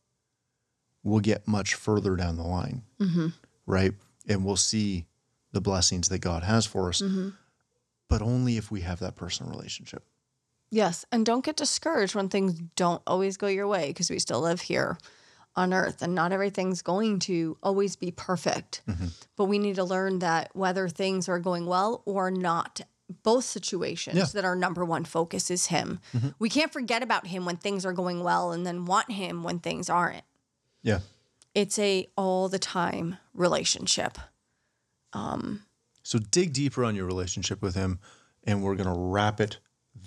we'll 1.03 1.21
get 1.21 1.49
much 1.49 1.75
further 1.75 2.15
down 2.15 2.37
the 2.37 2.45
line, 2.45 2.83
mm-hmm. 3.01 3.29
right? 3.67 3.93
And 4.29 4.45
we'll 4.45 4.57
see 4.57 5.07
the 5.55 5.61
blessings 5.61 6.09
that 6.11 6.19
God 6.19 6.43
has 6.43 6.67
for 6.67 6.89
us, 6.89 7.01
mm-hmm. 7.01 7.31
but 8.09 8.21
only 8.21 8.57
if 8.57 8.71
we 8.71 8.83
have 8.83 9.01
that 9.01 9.17
personal 9.17 9.51
relationship. 9.51 10.05
Yes, 10.71 11.05
and 11.13 11.25
don't 11.25 11.45
get 11.45 11.57
discouraged 11.57 12.15
when 12.15 12.29
things 12.29 12.55
don't 12.77 13.03
always 13.07 13.37
go 13.37 13.47
your 13.47 13.69
way 13.69 13.89
because 13.89 14.11
we 14.11 14.19
still 14.19 14.41
live 14.41 14.61
here 14.61 14.99
on 15.57 15.73
earth 15.73 16.03
and 16.03 16.15
not 16.15 16.33
everything's 16.33 16.83
going 16.83 17.21
to 17.21 17.57
always 17.63 17.95
be 17.97 18.11
perfect. 18.11 18.83
Mm-hmm. 18.89 19.07
But 19.37 19.45
we 19.45 19.59
need 19.59 19.77
to 19.77 19.85
learn 19.85 20.19
that 20.19 20.51
whether 20.55 20.89
things 20.89 21.29
are 21.29 21.39
going 21.39 21.67
well 21.67 22.03
or 22.07 22.31
not, 22.31 22.81
both 23.23 23.45
situations 23.45 24.17
Yeah. 24.17 24.25
that 24.35 24.45
our 24.45 24.57
number 24.57 24.85
one 24.85 25.05
focus 25.05 25.51
is 25.51 25.67
him. 25.67 26.01
Mm-hmm. 26.13 26.29
We 26.39 26.49
can't 26.49 26.73
forget 26.73 27.03
about 27.03 27.29
him 27.29 27.45
when 27.45 27.57
things 27.57 27.87
are 27.87 27.93
going 27.93 28.25
well 28.25 28.51
and 28.51 28.67
then 28.67 28.85
want 28.85 29.13
him 29.13 29.45
when 29.45 29.61
things 29.61 29.89
aren't. 29.89 30.25
Yeah. 30.83 31.01
It's 31.55 31.79
a 31.79 32.09
all 32.17 32.49
the 32.49 32.59
time 32.59 33.19
relationship. 33.33 34.19
Um, 35.15 35.63
so 36.03 36.19
dig 36.19 36.53
deeper 36.53 36.85
on 36.85 36.95
your 36.95 37.07
relationship 37.07 37.63
with 37.63 37.75
Him, 37.75 37.99
and 38.45 38.63
we're 38.63 38.75
going 38.75 38.93
to 38.93 39.01
wrap 39.01 39.41
it 39.41 39.59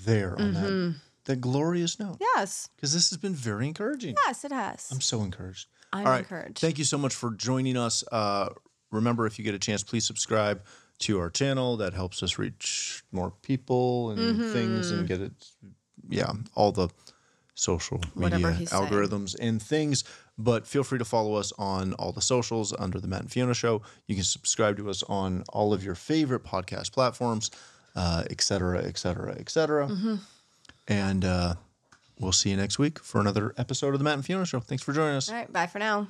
there 0.05 0.39
on 0.39 0.53
that, 0.53 0.69
mm-hmm. 0.69 0.97
that 1.25 1.41
glorious 1.41 1.99
note. 1.99 2.17
Yes. 2.19 2.69
Because 2.75 2.93
this 2.93 3.09
has 3.09 3.17
been 3.17 3.33
very 3.33 3.67
encouraging. 3.67 4.15
Yes, 4.25 4.43
it 4.45 4.51
has. 4.51 4.87
I'm 4.91 5.01
so 5.01 5.21
encouraged. 5.21 5.67
I'm 5.93 6.05
right. 6.05 6.19
encouraged. 6.19 6.59
Thank 6.59 6.77
you 6.77 6.83
so 6.83 6.97
much 6.97 7.15
for 7.15 7.31
joining 7.31 7.77
us. 7.77 8.03
Uh, 8.11 8.49
remember, 8.91 9.25
if 9.25 9.39
you 9.39 9.45
get 9.45 9.55
a 9.55 9.59
chance, 9.59 9.83
please 9.83 10.05
subscribe 10.05 10.61
to 10.99 11.19
our 11.19 11.29
channel. 11.29 11.77
That 11.77 11.93
helps 11.93 12.21
us 12.21 12.37
reach 12.37 13.03
more 13.11 13.31
people 13.41 14.11
and 14.11 14.19
mm-hmm. 14.19 14.53
things 14.53 14.91
and 14.91 15.07
get 15.07 15.21
it, 15.21 15.31
yeah, 16.09 16.31
all 16.55 16.71
the 16.71 16.89
social 17.55 18.01
media 18.15 18.51
he's 18.51 18.69
saying. 18.69 18.83
algorithms 18.83 19.35
and 19.39 19.61
things. 19.61 20.03
But 20.37 20.67
feel 20.67 20.83
free 20.83 20.99
to 20.99 21.05
follow 21.05 21.33
us 21.35 21.51
on 21.57 21.93
all 21.93 22.11
the 22.11 22.21
socials 22.21 22.73
under 22.77 22.99
the 22.99 23.07
Matt 23.07 23.21
and 23.21 23.31
Fiona 23.31 23.55
Show. 23.55 23.81
You 24.05 24.15
can 24.15 24.23
subscribe 24.23 24.77
to 24.77 24.89
us 24.89 25.01
on 25.03 25.43
all 25.49 25.73
of 25.73 25.83
your 25.83 25.95
favorite 25.95 26.43
podcast 26.43 26.91
platforms, 26.91 27.49
uh, 27.95 28.23
et 28.29 28.41
cetera, 28.41 28.83
et 28.83 28.97
cetera, 28.99 29.35
et 29.39 29.49
cetera. 29.49 29.89
And 30.87 31.25
uh, 31.25 31.55
we'll 32.19 32.31
see 32.31 32.51
you 32.51 32.57
next 32.57 32.77
week 32.77 32.99
for 32.99 33.19
another 33.19 33.53
episode 33.57 33.93
of 33.93 33.99
the 33.99 34.03
Matt 34.03 34.13
and 34.13 34.25
Fiona 34.25 34.45
Show. 34.45 34.59
Thanks 34.59 34.83
for 34.83 34.93
joining 34.93 35.15
us. 35.15 35.27
All 35.27 35.35
right. 35.35 35.51
Bye 35.51 35.65
for 35.65 35.79
now. 35.79 36.07